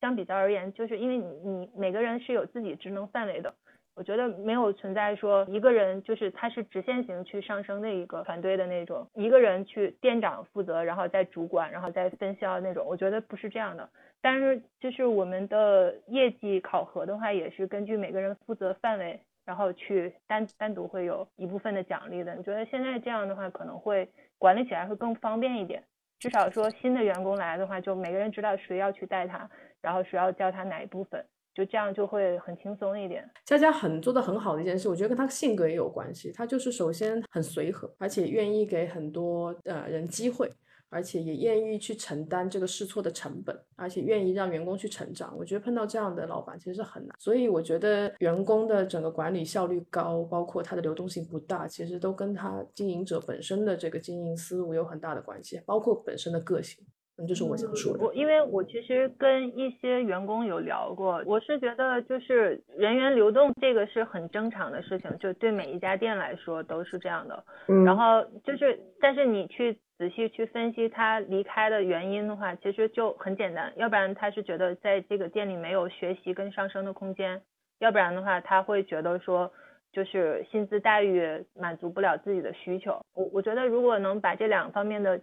[0.01, 3.53] 相比较而言，就是因为你你每个人是有自己职能范围的，
[3.95, 13.87] 我觉得没有存在说一个人就是他是直线型去上升的一个团队的那种，一个人去店长负责，然后再主管，然后再分销那种，我觉得不是这样的。
[14.23, 22.35] 但是就是我们的业绩考核的话，也是根据每个人负责范围，然后去单单独会有一部分的奖励的。
[22.35, 25.83] 你觉得现在这样的话，可能会管理起来会更方便一点，
[26.21, 29.49] 至少说新的员工来的话，就每个人知道谁要去带他。
[29.81, 33.27] 然后谁要教他哪一部分，就这样就会很轻松一点。
[33.43, 36.31] 佳佳很做的很好的一件事，我觉得跟他性格也有关系。
[36.31, 40.53] 他就是首先很随和，而且愿意给很多呃人机会，
[40.91, 45.33] 而且也愿意去承担这个试错的成本，而且愿意让员工去成长。
[45.37, 47.15] 我觉得碰到这样的老板其实是很难。
[47.17, 56.83] 所以我觉得员工的整个管理效率高，包括他的流动性不大，其实都跟他经营者本身的这个经营思路有很大的关系，包括本身的个性。
[57.17, 67.43] 嗯就是我想说的，我因为我其实跟一些员工有聊过，我是觉得就是人员流动这个是很正常的事情，就对每一家店来说都是这样的。
[67.67, 77.39] 嗯然后就是，但是你去仔细去分析他离开的原因的话，其实就很简单，要不然他是觉得在这个店里没有学习跟上升的空间，
[77.77, 79.53] 要不然的话他会觉得说
[79.91, 82.99] 就是薪资待遇满足不了自己的需求。
[83.13, 85.21] 我我觉得如果能把这两方面的。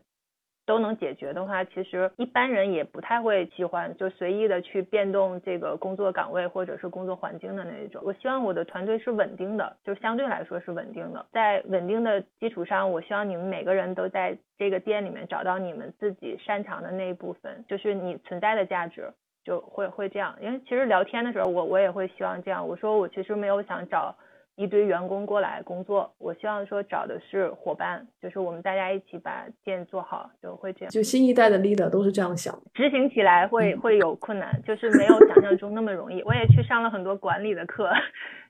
[0.69, 8.03] 都能解决的话，其实一般人也不太会喜欢就随意的去变动这个工作岗位或者是工作环境的那一种。
[8.05, 11.25] 我希望我的团队是稳定的，就相对来说是稳定的。
[11.33, 19.11] 在稳定的基础上，我希望你们每个人都在这个店里面找到你们自己擅长的那一部分，就是你存在的价值，
[19.43, 20.37] 就会会这样。
[20.43, 22.69] 因为其实聊天的时候，我我也会希望这样。
[22.69, 24.15] 我说我其实没有想找。
[24.59, 30.91] 一堆员工过来工作，我希望说找的是伙伴，就是我们大家一起把店做好，就会这样。
[30.91, 36.21] 就新一代的 leader 都是这样想，执行起来会会有困难，就是没有想象中那么容易。
[36.25, 37.89] 我也去上了很多管理的课，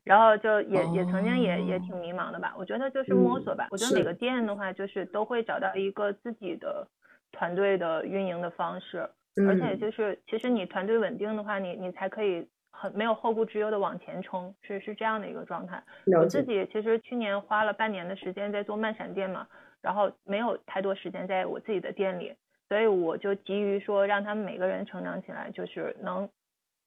[0.02, 2.54] 然后就也也曾经也也挺迷茫的吧。
[2.56, 3.68] 我觉得就是摸索吧。
[3.70, 6.88] 我觉得每个店的话，就是都会找到一个自己的
[7.32, 9.06] 团队的运营的方式，
[9.46, 12.48] 而且就是其实你团队稳定的话，你你才可以。
[12.80, 15.82] 很没有后顾之忧的往前冲，是是这样的一个状态。
[16.16, 19.48] 我自己其实去年花了半年的时间在做慢闪店嘛，
[19.82, 22.32] 然后没有太多时间在我自己的店里，
[22.68, 26.28] 所以我就急于说让他们每个人成长起来，就是能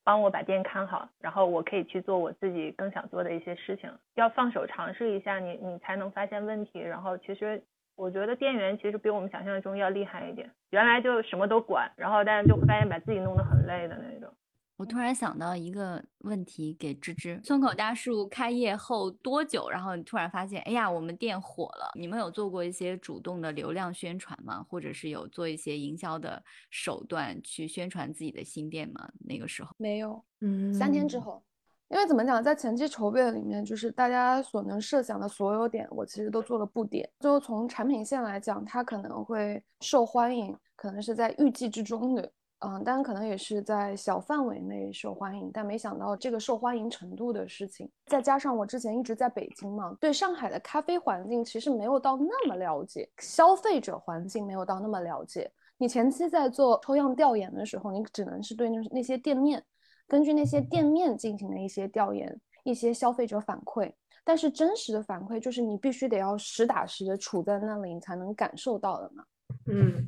[0.06, 3.92] 帮我把店看好，然后我可以去做我自己更想做的一些事情。
[4.16, 6.80] 要放手尝试一下，你你才能发现问题。
[6.80, 7.62] 然后其实
[7.98, 14.34] 我觉得店员其实比我们想象中要厉害一点，原来就什么都管，然后但是就会发现把自己弄得很累的那种。
[14.82, 19.70] 我突然想到一个问题给芝芝：村口大树开业后多久？
[19.70, 21.92] 然后你突然发现，哎呀，我们店火了。
[21.94, 24.66] 你们有做过一些主动的流量宣传吗？
[24.68, 29.08] 或者是有做一些营销的手段去宣传自己的新店吗？
[29.20, 31.44] 那个时候没有，嗯，三天之后，
[31.90, 37.08] 因为怎么讲，在前期筹备里面，就是大家所能设想的所有点，我其实都做了布点。
[37.20, 42.32] 就从产品线来讲，它可能会受欢迎，可能是在预计之中的。
[42.64, 55.51] 嗯，当然可能也是在小范围内受欢迎，但没想到这个受欢迎程度的事情，再加上我之前一直在北京嘛，对上海的咖啡环境其实没有到那么了解，消费者环境没有到那么了解。
[55.78, 59.64] 你前期在做抽样调研的时候，你只能是对那那些店面，
[60.07, 63.91] 根据那些店面进行的一些调研，一些消费者反馈，
[64.24, 69.24] 但是真实的反馈就是你必须得要实打实的处在那里，你才能感受到的嘛。
[69.66, 70.07] 嗯。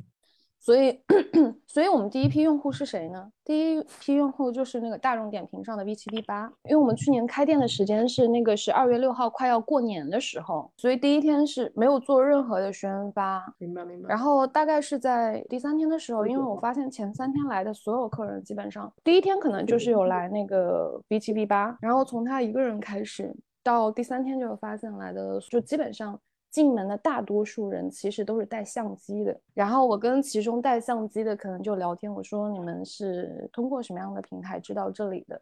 [0.64, 0.98] 所以，
[1.68, 3.30] 所以我们第一批用户是谁呢？
[3.44, 13.44] 第一批用户就是那个大众点评上的 V 七 V 八，因为我们去年开店的时间是那个是二月六号，快要过年的时候，所以第一天是没有做任何的宣发。
[13.58, 14.08] 明白明白。
[14.08, 26.18] 然后大概是在第三天的时候，因为我发现前三天来的所有客人，基本上第一天可能就是有来那个 V 七 V 八，然后从他一个人开始，到第三天就发现来的，就基本上。
[26.54, 29.36] 进门的大多数人其实都是带相机的。
[29.52, 35.40] 然后我跟其中带相机的可能就聊天，我说你们是通过什么样的平台知道这里的？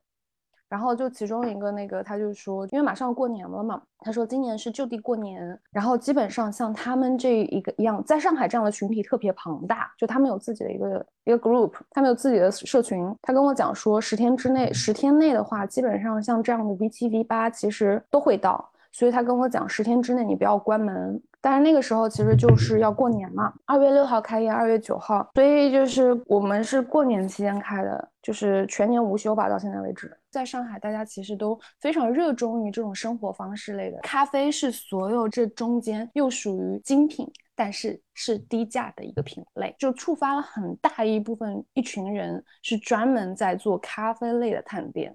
[0.71, 13.15] 然后就其中一个那个，他就说，因为马上要过年了嘛，他说今年是就地过年，然后基本上像他们这一个一样，在上海这样的群体特别庞大，就他们有自己的一个一个 group，他们有自己的社群。
[13.21, 21.21] 他跟我讲说，十天之内，十天内的话，基本上像这样的 V 七 V 八其实都会到，所以他跟我讲，十天之内你不要关门。
[21.45, 30.17] 但是那个时候其实就是要过年嘛，二月六号开业，二月九号，所以就是我们是过年期间开的，就是全年无休吧，到现在为止。
[30.31, 45.13] 在上海，大家其实都非常热衷于这种生活方式类的，咖啡是所有这中间又属于精品，但是是低价的一个品类，就触发了很大一部分一群人是专门在做咖啡类的探店。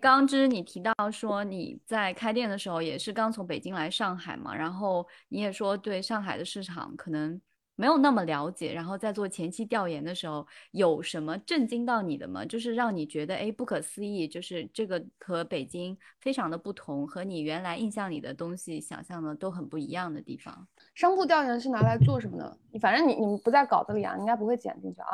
[0.00, 7.40] 刚之你提到说你在开店的时候也是刚从北京来上海嘛，然后你也说对上海的市场可能
[7.74, 12.44] 没有那么了解，然后在做前期调研的时候有什么震惊到你的吗？
[12.44, 20.66] 就是让你觉得哎不可思议，就是这个和北京非常的不同，和你原来印象里的东西想象的都很不一样的地方。
[20.94, 22.58] 商铺调研是拿来做什么的？
[22.70, 25.08] 你反正你你们不在稿子里啊，应该不会剪进去啊。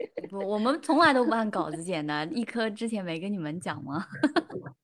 [0.30, 2.26] 不，我们从来都不按稿子剪的。
[2.26, 4.06] 一科之前没跟你们讲吗？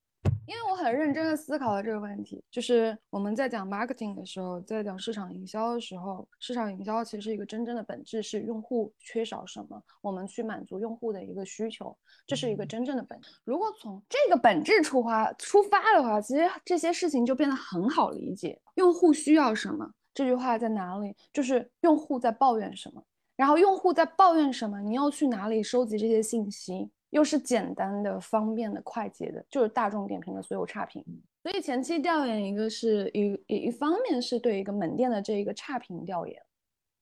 [0.47, 11.97] 因为我很认真的思考了这个问题，就是我们在讲 marketing 的时候，在讲市场营销的时候，市场营销其实一个真正的本质是用户缺少什么，我们去满足用户的一个需求，
[12.29, 13.31] 这是一个真正的本质。
[13.45, 18.61] 如果从这个本质出发出发的话，其实这些事情就变得很好理解。
[18.77, 19.91] 用户需要什么？
[20.15, 21.17] 这句话在哪里？
[21.33, 23.03] 就是用户在抱怨什么。
[23.37, 24.81] 然后用户在抱怨什么？
[24.81, 26.91] 你要去哪里收集这些信息？
[27.11, 31.03] 又是简单的、方便的、快捷的，就是大众点评的所有差评。
[31.43, 36.43] 所以前期调研，一个是一一一方面是对一个门店的这一个差评调研，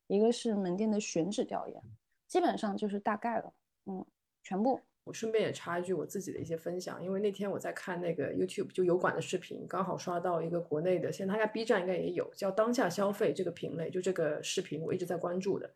[0.06, 1.82] 一个是门店的选址调研，
[2.28, 3.52] 基本上就是大概了。
[3.86, 4.04] 嗯，
[4.42, 4.78] 全部。
[5.04, 15.68] 我顺便也插一句我自己的一些分享，因为那天我在看那个 YouTube 就油管的视频，刚好刷到一个国内的，现在大家 B 站应该也有，叫当下消费这个品类，就这个视频我一直在关注的。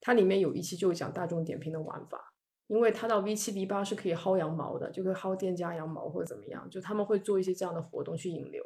[0.00, 2.32] 它里面有一期就讲大众点评的玩法，
[2.68, 8.62] 因为它到 V 七 V 八是可以薅羊毛的，就可以薅店家羊毛或者怎么样，就他们会做一些这样的活动去引流，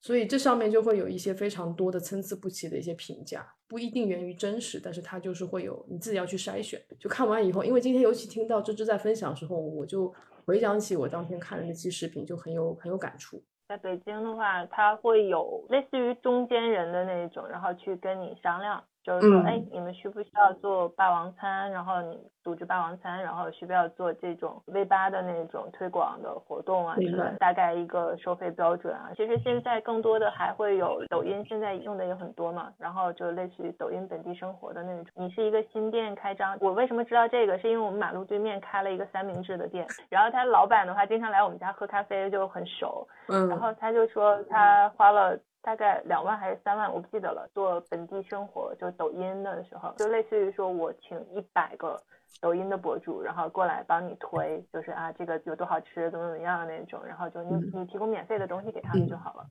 [0.00, 6.80] 所以这上面就会有一些非常多的参差不齐的一些评价，不一定源于真实，但是它就是会有你自己要去筛选。
[6.98, 10.12] 就看完以后，因为今天尤其听到芝芝在分享的时候，我就
[10.44, 13.42] 回想起我当天看的那期视频，就很有很有感触。
[13.68, 18.82] 在北京的话，它会有类似于中间人的那一种，然后去跟你商量。
[19.02, 21.70] 就是说，哎，你们需不需要做霸王餐？
[21.72, 26.94] 然后你组织霸王餐，然后需不需要做这种 V 八的那种推广的活动啊？
[27.00, 29.10] 是大概一个收费标准啊。
[29.16, 32.72] 其实现在更多的还会有抖音，现在用的也很多嘛。
[32.78, 35.06] 然后就类似于抖音本地生活的那种。
[35.14, 37.58] 你是一个新店开张，我为什么知道这个？
[37.58, 43.06] 是因为我们马路对面开了一个三明治的店，然后他老板的话经常来我们家喝咖啡，就很熟。
[43.28, 43.48] 嗯。
[43.48, 45.36] 然后他就说他花了。
[45.62, 47.48] 大概两万还是三万，我不记得了。
[47.54, 51.96] 做本地生活，就抖音的时候，就类似于说我请一百个
[52.40, 59.46] 抖音的博主，然后过来帮你推，就是啊这个有多好吃，怎么怎么样的那种，然后就你你提供免费的东西给他们就好了。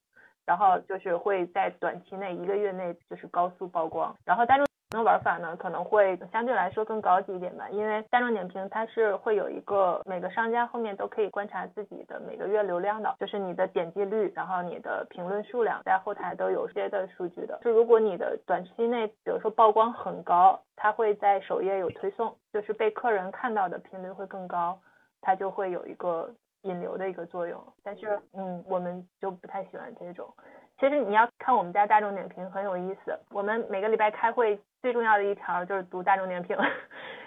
[0.45, 4.70] 然后就是会在短期内一个月内就是高速曝光，然后大众。
[4.93, 17.57] 那玩法呢，可能会相对来说更高级一点吧，因为大众点评它是会有一个每个商家后面都可以观察自己的每个月流量的，就是你的点击率，然后你的评论数量，在后台都有些的数据的。
[17.63, 24.77] 就如果你的短期内，比如说曝光很高，它会在首页有推送，就是被客人看到的频率会更高，
[25.21, 26.29] 它就会有一个
[26.63, 27.63] 引流的一个作用。
[27.81, 30.27] 但是，嗯，我们就不太喜欢这种。
[30.81, 36.57] 其实你要看我们家大众点评很有意思，我们每个礼拜开会最重要的一条就是读大众点评，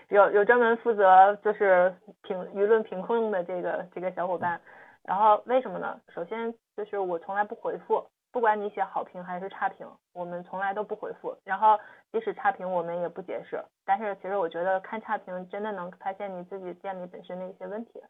[0.08, 4.60] 有有专门负责就是评舆论评控的这个这个小伙伴，
[5.04, 6.00] 然后为什么呢？
[6.08, 11.78] 首先就是我从来不回复，不管你写好评还是差评，我们从来都不回复，然后
[12.10, 13.62] 即使差评我们也不解释。
[13.86, 18.02] 但是其实我觉得看差评真的能发现你自己店里本身的一些问题，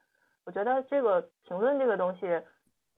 [0.46, 2.40] 我觉得这个评论这个东西。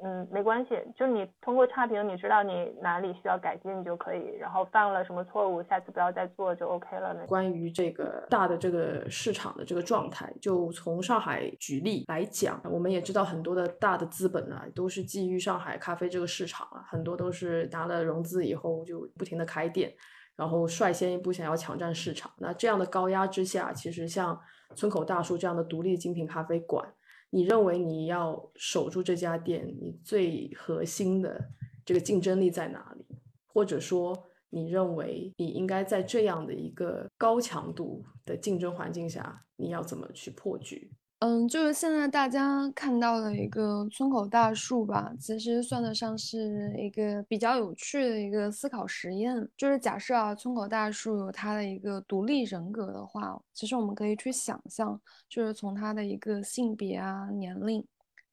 [0.05, 7.16] 嗯，没关系，就你通过差评，你知道你哪里需要改进就可以，然后犯了什么错误，下次不要再做就 OK 了。
[7.26, 19.90] 关于这个大的这个市场的这个状态，就从上海举例来讲，我们也知道很多的大的资本啊，都是基于上海咖啡这个市场啊，很多都是拿了融资以后就不停的开店，
[20.36, 22.30] 然后率先一步想要抢占市场。
[22.36, 24.38] 那这样的高压之下，其实像
[24.74, 26.86] 村口大叔这样的独立精品咖啡馆。
[27.31, 31.51] 你认为你要守住这家店，你最核心的
[31.85, 33.05] 这个竞争力在哪里？
[33.47, 40.91] 或者说你认为你应该在这样的一个高强度的竞争环境下，你要怎么去破局？
[41.21, 49.35] 嗯，就是现在大家看到的一个村口大树吧，其实算得上是一个比较有趣的一个思考实验。
[49.57, 57.83] 就是假设啊，村口大树有它的一个独立人格的话，其实我们可以去想象，就是从它的一个性别啊、年龄、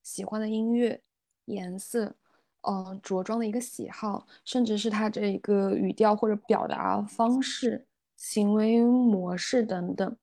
[0.04, 1.02] 喜欢的音乐、
[1.46, 2.14] 颜色，
[2.68, 10.18] 嗯，着装的一个喜好，甚至是它这一个语调或者表达方式、行为模式等等。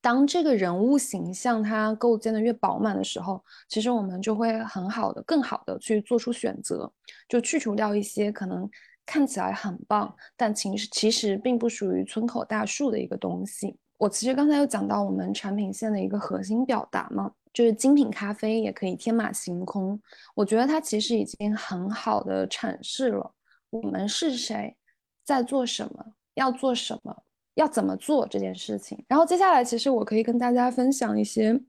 [0.00, 6.90] 当这个人物形象它构建的越饱满的时候，其实我们就会很好的、更好的去做出选择，
[7.28, 8.68] 就去除掉一些可能
[9.04, 13.76] 看起来很棒，但其实其实并不属于村口大树的一个东西。
[13.96, 20.00] 我其实刚才有讲到我们产品线的一个核心表达嘛，就是精品咖啡也可以天马行空。
[20.36, 23.34] 我觉得它其实已经很好的阐释了
[23.70, 24.76] 我们是谁，
[25.24, 27.24] 在做什么，要做什么。
[27.58, 29.04] 要怎么做这件事情？
[29.08, 31.60] 然后接下来，其实我可以跟大家分享一些，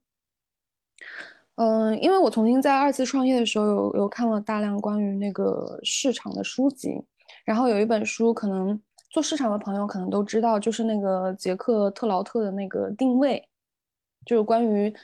[1.56, 7.04] 嗯，因为我曾经在二次创业的时候有有看了大量关于那个市场的书籍，
[7.44, 8.80] 然后有一本书，可能
[9.10, 13.44] 做市场的朋友可能都知道，就是那个杰克特劳特的那个定位，
[14.28, 14.96] 就是关于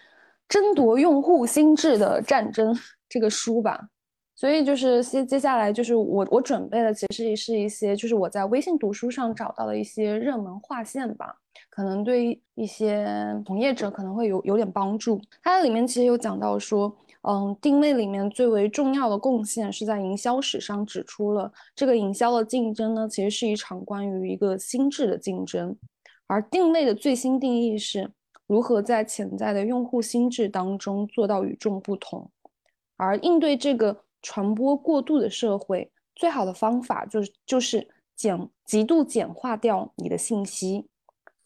[0.48, 2.78] 争夺用户心智的战争
[3.10, 3.90] 这个书吧。
[4.36, 11.38] 所以就是接接下来就是我我准备的其实是一些就是我在微信读书上找到的一些热门划线吧，
[11.70, 13.08] 可能对一些
[13.46, 15.22] 从业者可能会有有点帮助。
[15.42, 25.74] 它里面其实有讲到说，嗯，定位里面最为重要的贡献是在营销史上指出了这个营销的竞争呢，其实是一场关于一个心智的竞争，
[26.28, 28.12] 而定位的最新定义是
[28.48, 32.30] 如何在潜在的用户心智当中做到与众不同，
[32.98, 34.02] 而应对这个。
[34.26, 40.88] 传播过度的社会，最好的方法就是就是简极度简化掉你的信息。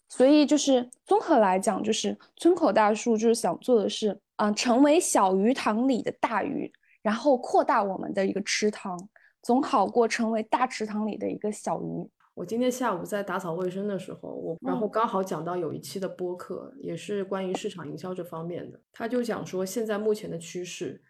[0.08, 6.72] 所以就是综合来讲，就是村口大树就是想做的是，啊，成为小鱼塘里的大鱼，
[7.02, 8.98] 然后扩大我们的一个池塘，
[9.44, 12.10] 总好过成为大池塘里的一个小鱼。
[12.34, 21.04] 我今天下午在打扫卫生的时候，我然后刚好讲到有一期的播客，也是关于市场营销这方面的，他就讲说现在目前的趋势。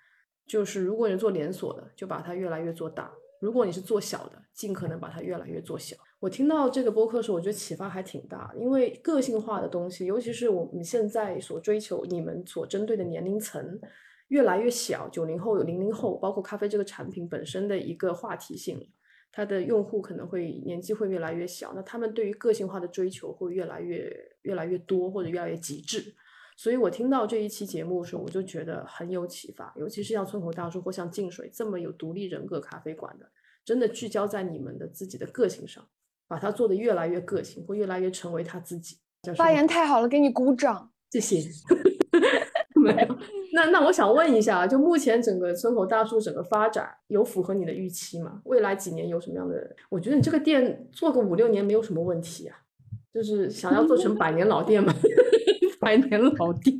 [0.49, 3.05] 就是如果你做连锁的，就把它越来越做大；
[3.39, 5.95] 如果你是做小的，尽可能把它越来越做小。
[6.19, 13.79] 我听到这个播客的时候，我觉得启发还挺大，因为个性化的东西，尤其是我们现在所追求、你们所针对的年龄层
[14.29, 18.89] 越来越小，九零后、零零后，包括咖啡这个产品本身的一个话题性，
[19.31, 26.15] 它的用户可能会年纪会越来越小，那他们对于个性化的追求会越来越越来越多，或者越来越极致。
[26.59, 33.25] 所以我听到这一期节目的时候，我就觉得很有启发，尤其是像村口大叔或像净水这么有独立人格咖啡馆的，
[33.63, 35.81] 真的聚焦在你们的自己的个性上，
[36.27, 38.97] 把它做得越来越个性，会越来越成为他自己。
[39.37, 41.49] 发言太好了，给你鼓掌，谢谢。
[42.75, 43.17] 没有，
[43.53, 48.41] 那那我想问一下，就目前整个村口大叔整个发展有符合你的预期吗？
[48.43, 49.73] 未来几年有什么样的？
[49.87, 52.57] 我觉得你这个店做个五六年没有什么问题啊，
[53.13, 54.83] 就是想要做成百年老店
[55.97, 56.01] 吗？
[56.01, 56.79] 百年老店，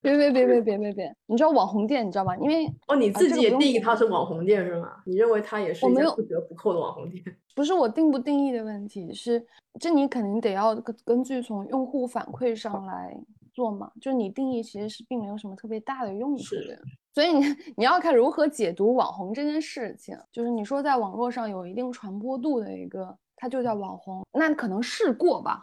[0.00, 1.16] 别别别别别别别！
[1.26, 2.36] 你知道网红店，你知道吗？
[2.36, 5.02] 因为哦，你自己也定义它是网红店是吗？
[5.04, 7.22] 你认为它也是一家不折不扣的网红店？
[7.54, 9.44] 不是我定不定义的问题，是
[9.80, 13.16] 这你肯定得要根根据从用户反馈上来
[13.52, 13.90] 做嘛。
[14.00, 16.78] 就是你定义其实是并没有什么特别大的用处的，
[17.14, 17.42] 所以你
[17.78, 20.16] 你要看如何解读网红这件事情。
[20.30, 23.16] 就是你说在网络上有一定传播度的一个。
[23.36, 25.62] 它就叫网红，那可能试过吧，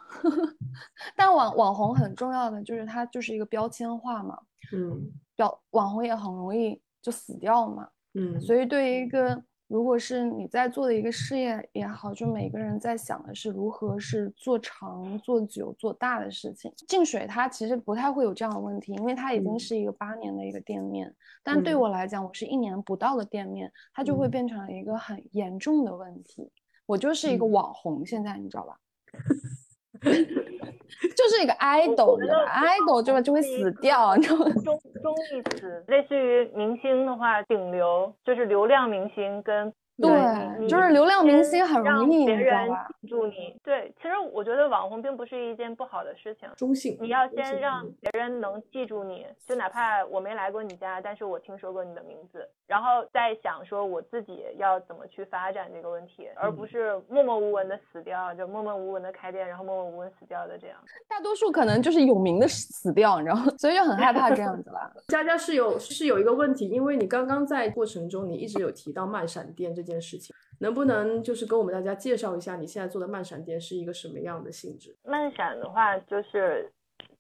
[1.18, 4.40] 但网网红很重要的就是它就是一个标签化嘛，
[4.72, 16.72] 嗯，表网红也很容易就死掉嘛，嗯，所以对于一个如果是你在做的一个事业也好，就每个人在想的是如何是做长做久做大的事情。
[16.88, 21.12] 净水它其实不太会有这样的问题，因为它已经是一个八年的一个店面，
[21.42, 26.52] 但对我来讲，我是一年不到的店面，它就会变成了一个很严重的问题。
[26.86, 28.76] 我就是一个网红，现在你知道吧？
[30.04, 34.46] 就是一个 idol，你知道吧？idol 就就会死掉，你知道吗？
[34.64, 39.74] 中中义词，类似于明星的话，顶流就是流量明星跟。
[40.08, 42.70] 对，就是流量明星很容易，别人
[43.02, 43.56] 记住你。
[43.64, 46.50] 对，其实我觉得网红并不是一件不好的事情。
[46.58, 60.78] 中性，你要先让别人能记住你，就哪怕我没来过你家，但是我听说过你的名字，然后再想说我自己要怎么去发展这个问题，而不是默默无闻的死掉，就默默无闻的开店，然后默默无闻死掉的这样。
[61.08, 63.46] 大多数可能就是有名的死掉，你知道吗？
[63.58, 64.92] 所以就很害怕这样子吧。
[65.08, 69.93] 佳佳是有是有一个问题，因为你刚刚在过程中你一直有提到慢闪电这件。
[69.94, 70.36] 件事情。
[70.60, 74.96] 能不能就是跟我们大家介绍一下你现在做的慢闪店是一个什么样的性质？
[75.04, 76.72] 慢闪的话，就是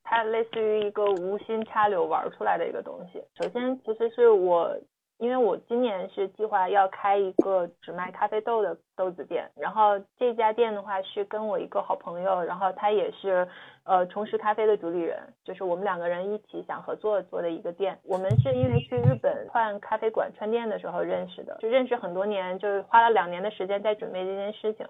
[0.04, 3.24] 它类似于一个无心插柳玩出来的一个东西。
[3.36, 4.78] 首先，其实是我。
[5.20, 13.48] 因为我今年是计划要开一个只卖咖啡豆的豆子店，然后这家店的话是跟我一个好朋友，然后他也是
[13.84, 17.98] 呃重拾咖啡的主理人，就是我们两个人一起想合作做的一个店。
[18.04, 24.86] 我们是因为去日本串咖啡馆串店的时候认识的，就认识很多年，就是花了两年的时间在准备这件事情。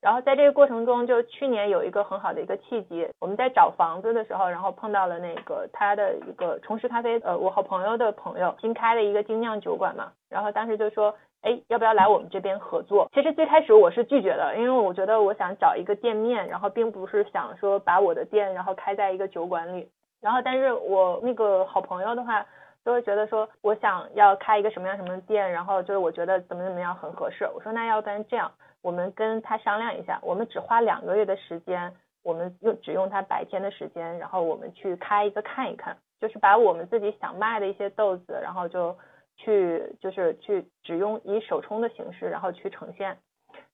[0.00, 13.10] 然后在这个过程中，就去年有一个很好的一个契机，我们在找房子的时候，然后碰到了那个他的一个重拾咖啡，呃，我好朋友的朋友新开的一个精酿酒馆嘛，然后当时就说，哎，要不要来我们这边合作？
[13.12, 19.86] 其实最开始我是拒绝的，因为我觉得我想找一个店面，然后并不是想说把我的店然后开在一个酒馆里，
[20.22, 22.46] 然后但是我那个好朋友的话，
[22.84, 28.50] 就会觉得说，我想要开一个什么样什么的店，然后就是我觉得怎么怎么样很合适，我说那要不然这样。
[28.82, 38.96] 我们跟他商量一下，我们只花两个月的时间，我们用只用他白天的时间，然后我们去开一个看一看，就是把我们自己想卖的一些豆子，然后就
[39.36, 43.18] 去就是去只用以手冲的形式，然后去呈现。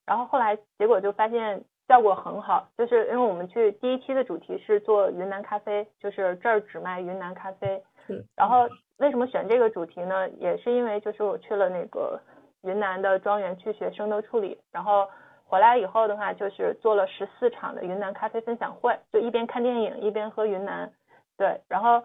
[0.05, 7.81] 然后后来结果就发现效果很好，就是因为我们去第一期的主题是做云南咖啡，就是这儿只卖云南咖啡。
[8.09, 8.21] 嗯。
[8.35, 8.67] 然后
[8.97, 10.29] 为什么选这个主题呢？
[10.39, 12.19] 也是因为就是我去了那个。
[12.63, 15.07] 云南的庄园去学生豆处理，然后
[15.45, 20.91] 回来以后的话，就是做了十四场的云南咖啡分享会，就一边看电影一边喝云南。
[21.37, 22.03] 对，然后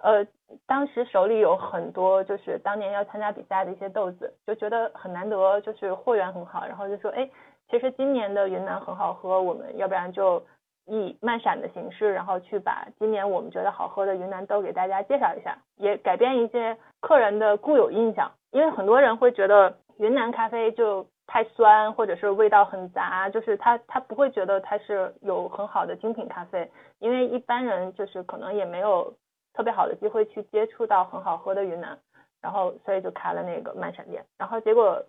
[0.00, 0.24] 呃，
[0.66, 7.28] 当时手里有很多就是当年要参加比赛的一些豆子，就觉得很难得，就是货源很好，然后就说，哎，
[7.68, 10.42] 其实今年的云南很好喝，我们要不然就
[10.88, 19.76] 以慢闪的形式，然后去把今年我们觉得好喝的云南豆给大家介绍一下，也改变一些客人的固有印象，因为很多人会觉得。
[20.00, 26.70] 云南咖啡就太酸，或者是味道很杂，就是他他不会觉得它是有很好的精品咖啡，
[27.00, 29.12] 因为一般人就是可能也没有
[29.54, 31.98] 特别好的机会去接触到很好喝的云南，
[32.40, 35.02] 然后所以就开了那个慢闪店，然后结果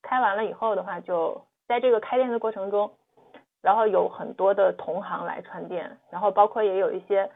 [0.00, 2.88] 开完了以后的话，就在这个开店的过程中，
[3.62, 7.30] 然后有很多的同行来串店，然后包括也有一些。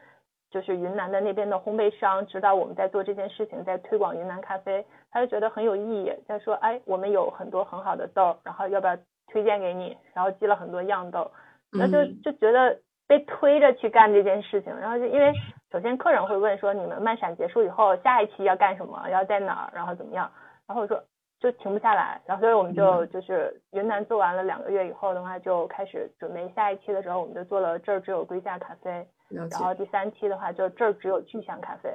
[0.51, 6.11] 就是云南的那边的烘焙商知道我们在做这件事情，在推广云南咖啡，他就觉得很有意义。
[6.27, 11.31] 他说：“哎，我们有很多很好的豆，然后要不要推荐给你？”然后寄了很多样豆，
[11.71, 12.77] 那就就觉得
[13.07, 14.77] 被推着去干这件事情。
[14.77, 15.31] 然后就因为
[15.71, 19.07] 首先客人会问说：“你们漫闪结束以后，下一期要干什么？
[19.09, 19.71] 要在哪儿？
[19.73, 20.29] 然后怎么样？”
[20.67, 21.01] 然后我说
[21.41, 22.21] 就停不下来。
[22.25, 29.05] 然后所以我们就就是云南做完了两个月以后的话，就开始准备下一期的时候，我们就做了这儿只有瑰夏咖啡。
[29.27, 31.89] 然后第三期的话，就这儿只有巨香咖啡。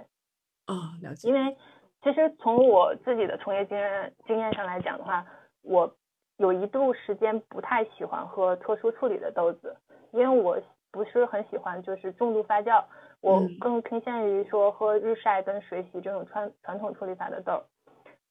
[0.67, 1.29] 哦，了解。
[1.29, 1.57] 因为
[2.03, 5.25] 其实从我自己的从业经验经验上来讲的话，
[5.63, 5.91] 我
[6.39, 9.77] 有一度时间不太喜欢喝特殊处理的豆子，
[10.11, 10.61] 因为我
[10.91, 12.83] 不是很喜欢就是重度发酵，
[13.21, 17.63] 我更偏向于说喝日晒跟水洗这种传传统处理法的豆。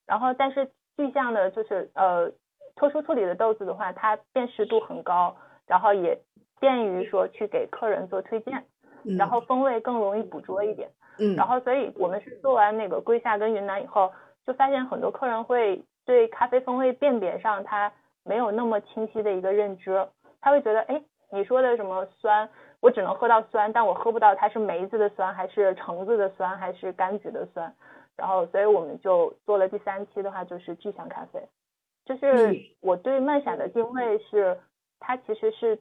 [0.07, 2.31] 然后，但是巨象的就是呃
[2.75, 5.35] 特殊处理的豆子的话，它辨识度很高，
[5.67, 6.19] 然后也
[6.59, 8.63] 便于说去给客人做推荐。
[9.19, 10.89] 然后风味更容易捕捉一点，
[11.19, 14.11] 嗯，然后所以我们是做完那个龟夏跟云南以后，
[14.47, 17.93] 就发现很多客人会对咖啡风味辨别上他
[18.23, 20.07] 没有那么清晰的一个认知，
[20.41, 20.99] 他会觉得，哎，
[21.31, 22.49] 你说的什么酸，
[22.79, 27.71] 我只能喝到酸，但我喝不到它是梅子的酸还是橙子的酸还是柑橘的酸，
[28.17, 31.41] 然后所以我们就做了第三期的话就是巨香咖啡，
[32.05, 34.57] 就是我对漫闪的定位是，
[34.99, 35.79] 它其实是。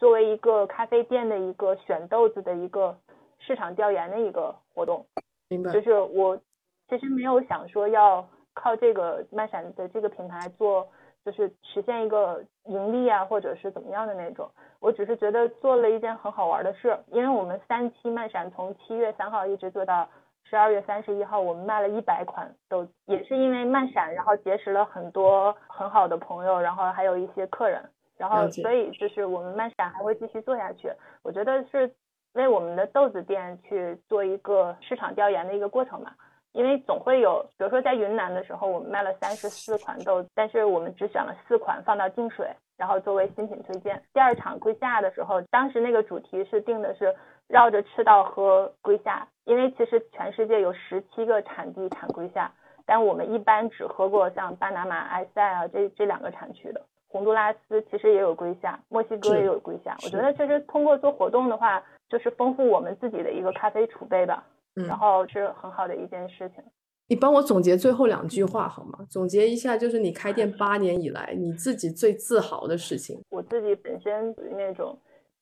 [0.00, 2.96] 作为一个咖啡店的一个选豆子的一个
[3.40, 5.04] 市场调研的一个活动，
[5.48, 5.72] 明白。
[5.72, 6.40] 就是我
[6.88, 8.24] 其实没有想说要
[8.54, 10.88] 靠这个漫闪的这个品牌做，
[11.24, 14.48] 就是实现一个盈利啊，或者是怎么样的那种。
[14.78, 20.08] 我只是觉得做了一件很好玩的事，因为我们三期漫闪从七月三号一直做到
[20.48, 27.82] 十二月三十一号，我们卖了一百款豆子，也是因为慢闪，然后结识了很多很好的朋友，然后还有一些客人。
[28.16, 30.90] 然后，所以就是我们慢闪还会继续做下去。
[31.22, 31.88] 我觉得是
[32.32, 36.10] 为我们的豆子店去做一个市场调研的一个过程嘛。
[36.52, 44.02] 因为总会有，比如说在云南的时候，我们卖了三十四款豆子，但是我们只选了四款放到净水，然后作为新品推荐。
[44.12, 47.14] 第二场归夏的时候，当时那个主题是定的是
[47.46, 52.52] 绕着赤道喝归夏，因为其实全世界有十七个产地产归夏，
[52.84, 56.80] 但我们一般只喝过像巴拿马、埃塞啊这这两个产区的。
[57.08, 59.96] 洪都拉斯其实也有归夏，墨西哥也有归夏。
[60.04, 64.44] 我觉得其实通过做活动的话，就是丰富我们自己的一个咖啡储备吧，
[64.74, 66.62] 然后是很好的一件事情。
[67.08, 68.98] 你帮我总结最后两句话好吗？
[69.08, 73.18] 总结一下，就是你开店八年以来，你自己最自豪的事情。
[73.30, 74.94] 我自己本身属于那种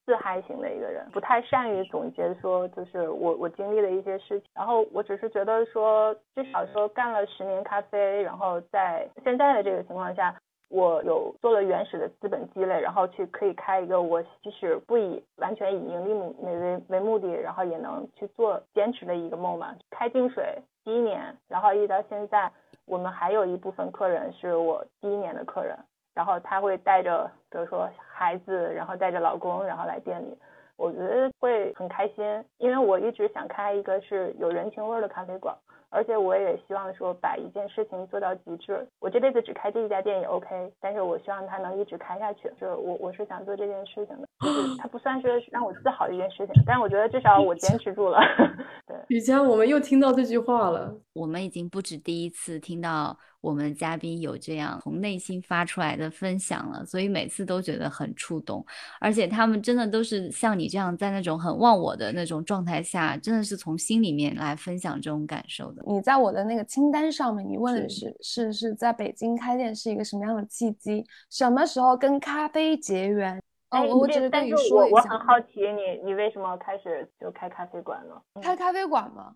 [0.06, 4.48] 自嗨型的一个人，不太善于总结说，就是我我经历的一些事情。
[4.54, 10.34] 然后我只是觉得说，至少说干了十年咖啡，然后在现在的这个情况下。
[10.68, 19.72] 我有做了原始的资本积累，然后去可以开一个我即使不以完全以盈利目为为目的，然后也能去做坚持的一个梦嘛。
[19.90, 22.50] 开净水第一年，然后一直到现在，
[22.84, 25.78] 我们还有一部分客人是我第一年的客人，
[26.16, 30.36] 然后他会带着比如说孩子，然后带着老公，然后来店里，
[30.76, 32.24] 我觉得会很开心，
[32.56, 35.54] 因为我一直想开一个是有人情味的咖啡馆。
[35.88, 38.86] 而且我也希望说把一件事情做到极致。
[38.98, 42.50] 我这辈子只开这一家店也 OK，但是我希望它能一直开下去。
[42.60, 48.18] 就是我我是想做这件事情的，就是 它不算是让我自豪的一件事情，但是我觉得至少我坚持住了。
[48.84, 50.92] 对，雨佳，我们又听到这句话了。
[51.14, 53.16] 我们已经不止第一次听到。
[53.46, 58.66] 我们嘉宾有这样从内心发出来的分享了，所以每次都觉得很触动，
[59.00, 65.84] 而且他们真的都是像你这样在那种很忘我的那种状态下，真的是从心里面来分享这种感受的。
[65.86, 71.06] 你在我的那个清单上面，你问的是是是在北京开店是一个什么样的契机？
[71.30, 73.40] 什么时候跟咖啡结缘？
[73.70, 74.96] 哦，我只是跟你说一下。
[74.96, 78.20] 我很好奇，你你为什么开始就开咖啡馆了？
[78.42, 79.34] 开咖啡馆吗？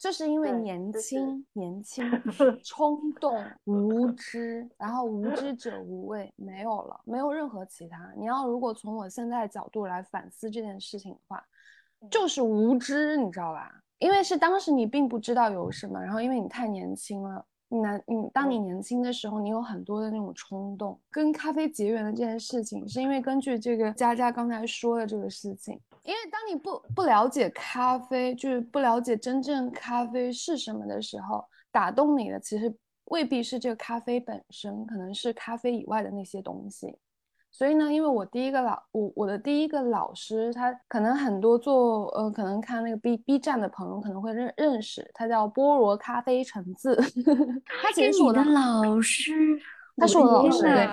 [0.00, 2.02] 就是因为年轻，年轻，
[2.64, 8.10] 冲动，无 知，然后无知者无畏，没有了，没有任何其他。
[8.16, 11.44] 你要如果从我现在角度来反思这件事情的话，
[12.10, 13.70] 就是无知，你知道吧？
[13.98, 17.44] 因为是当时你并不知道有什么，然后因为你太年轻了。
[17.78, 20.98] 男，你当你年轻的时候，你有很多的那种冲动。
[21.10, 32.74] 跟咖啡结缘的这件事情，是因为根据这个佳佳刚才说的这个事情，因为当你不不了解咖啡，就是不了解真正咖啡是什么的时候，打动你的其实
[33.04, 36.96] 未必是这个咖啡本身，可能是咖啡以外的那些东西。
[37.52, 46.96] 所以呢，因为我第一个老我我的第一个老师，他可能很多做呃，可能看那个 B B 站的朋友可能会认认识，他叫菠萝咖啡橙子，
[47.82, 49.32] 他其实是我的老师，
[49.96, 50.88] 他是我的老师，对，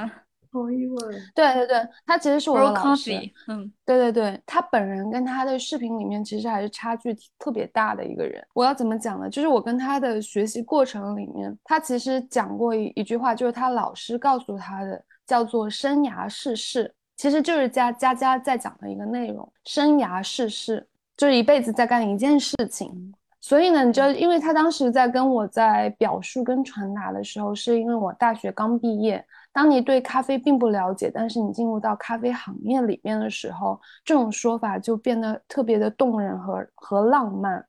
[1.35, 3.11] 对对对，他其实是我的老师，
[3.47, 8.43] 嗯，对对对，他本人跟他的视频里面其实还是差距特别大的一个人。
[8.53, 9.29] 我要怎么讲呢？
[9.29, 15.01] 就是我跟他的学习过程里面，他其实讲过一一句话，就是他老师告诉他的。
[15.27, 19.51] 叫做生涯世事，其实就是佳佳佳在讲的一个内容。
[19.65, 23.13] 生涯世事就是一辈子在干一件事情。
[23.39, 29.23] 所以呢，你就因为他当时在跟我在表述跟传达的时候，是因为我大学刚毕业。
[29.53, 37.65] 当你对咖啡并不了解，但是你进入到咖啡行业里面的时候，这种说法就变得特别的动人和和浪漫。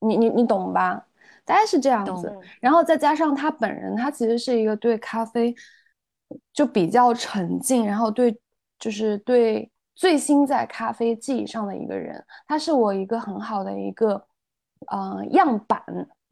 [0.00, 1.06] 你你你懂吧？
[1.44, 2.36] 大概是这样子。
[2.60, 5.54] 然后再加上他本人，他其实是一个对咖啡。
[6.52, 8.36] 就比较沉静，然后对，
[8.78, 14.26] 就是对最新在咖啡技上的一个人，他是我一个很好的一个，
[14.88, 15.82] 呃，样板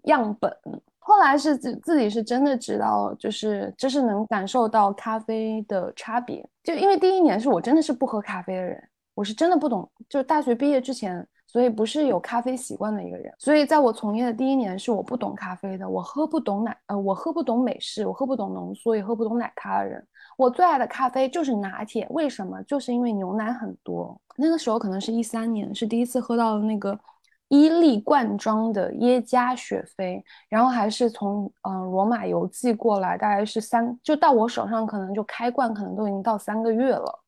[0.05, 0.53] 样本。
[0.99, 6.47] 后来是自自己是真的知道，就是就是能感受到咖啡的差别。
[6.63, 11.27] 就因为第一年是我真的是不喝咖啡的人，我是真的不懂，就是大学毕业之前。
[11.55, 20.05] 所以不是有咖啡习惯的一个人，所以在我从业的第一年是我不懂咖啡的，我喝不懂奶，呃，我喝不懂美式，我喝不懂浓缩，也喝不懂奶咖的人。
[20.37, 22.61] 我最爱的咖啡就是拿铁，为什么？
[22.65, 24.21] 就是因为牛奶很多。
[24.37, 26.99] 那个时候可能是一三年，是第一次喝到了那个
[27.47, 37.21] 伊利罐装的耶加雪菲，然后还是从嗯罗马邮寄过来，大概是三，就到我手上可能就开罐，可能都已经到三个月了。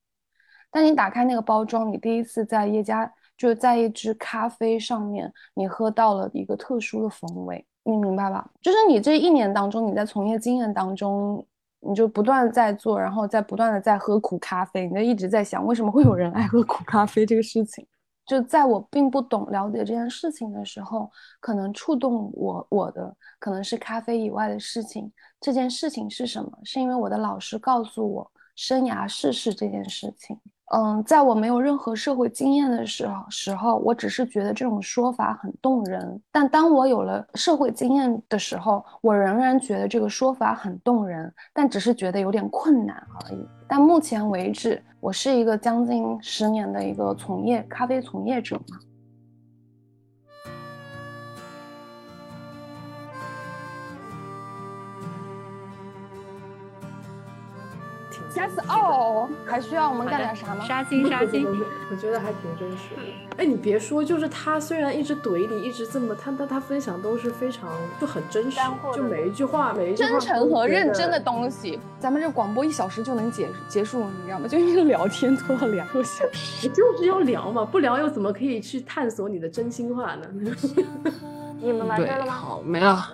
[0.69, 3.09] 但你打开那个包装，你第一次在耶加。
[3.37, 8.49] 就在一支咖啡上面，你喝到了一个特殊的风味，你明白吧？
[8.63, 11.47] 就是你这一年当中，你在从业经验当中，
[11.81, 17.87] 你就不断在做，然后在不断的在喝苦咖啡，你就一直在想，为什么会有人爱喝苦咖啡这个事情？
[18.27, 21.09] 就在我并不懂了解这件事情的时候，
[21.39, 25.13] 可能触动我我的可能是咖啡以外的事情。
[25.41, 26.51] 这件事情是什么？
[26.65, 30.37] 是因为我的老师告诉我，生涯世事这件事情。
[30.72, 36.20] 嗯，在我没有任何社会经验的时候，时候我只是觉得这种说法很动人。
[36.32, 43.47] 但当我有了社会经验的时候，我仍然觉得这个说法很动人，但只是觉得有点困难而已。
[43.68, 48.78] 但目前为止，我是一个将近十年的一个从业咖啡从业者嘛。
[58.37, 60.65] That's all，还需要我们干点啥吗？
[60.67, 61.47] 杀青杀青，
[61.91, 63.03] 我觉得还挺真实的。
[63.39, 68.59] 哎，你别说，就是他虽然一直怼你，一直这么，他他他分享都是非常就很真实，
[68.95, 71.81] 就每一句话每一句真诚和认真的东西。
[71.99, 74.47] 咱们这广播一小时就能结结束，你知道吗？
[74.47, 80.27] 就因为聊天拖了两个小时， 就是要聊嘛，不聊又怎么可以去探索你的真心话呢？
[81.59, 82.33] 你们完事了吗？
[82.33, 83.07] 好，没了。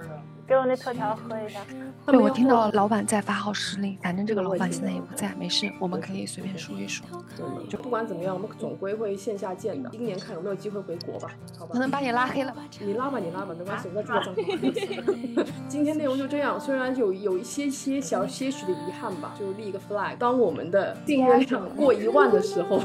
[0.46, 1.60] 给我那特调喝一下。
[2.06, 7.06] 对，我听到老板在发号施令，反正这个老板现在也不在，没事，我们可以随便说一说。
[7.36, 9.88] 对，就不管怎么样，我们总归会线下见的。
[9.90, 11.30] 今年看有没有机会回国吧？
[11.58, 11.70] 好吧。
[11.72, 12.62] 可能把你拉黑了吧。
[12.80, 22.80] 你拉吧，你拉吧，没关系，我在这个账今天内容就这样，虽然有有一些些小些许的遗憾吧，就立一个 flag，当我们的订阅量过一万的时候。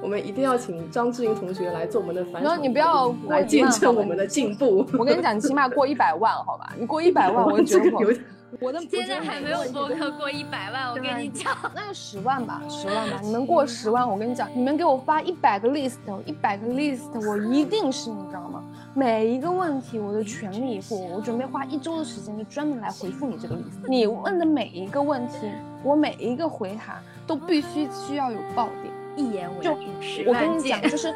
[0.00, 2.42] 我们一定要请张志云同学来做我们的反。
[2.42, 4.86] 然后你不要来见证我们的进步。
[4.98, 6.72] 我跟你讲，你起码过一百万，好吧？
[6.78, 8.12] 你过一百万， 我觉得有
[8.60, 11.54] 我的现在还没有播客过一百万，我跟你讲。
[11.74, 13.20] 那就十万吧，十万吧。
[13.22, 18.64] 你们过十万，我跟你讲，你们给我发一百个 list，一百个 list，我一定是你知道吗？
[18.94, 23.86] 每一个问题我都全力以赴，我准备花一周的时间就专门来回复你这个 list。
[23.86, 25.50] 你问的每一个问题，
[25.82, 28.97] 我每一个回答都必须需要有爆点。
[29.18, 31.12] 一言为定，我跟你讲，就是。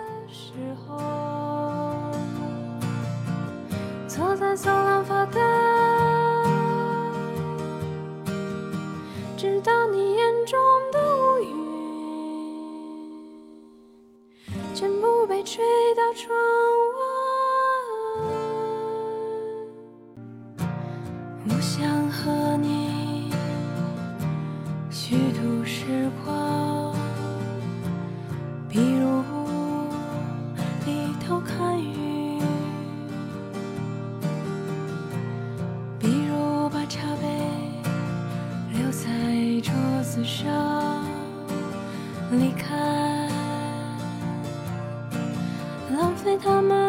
[4.08, 5.40] 坐在走廊发呆，
[9.36, 10.58] 直到你眼中
[10.92, 11.46] 的乌云
[14.74, 15.64] 全部被吹
[15.94, 16.36] 到窗
[16.98, 17.00] 外。
[21.48, 22.81] 我想和你
[46.44, 46.81] 浪费它们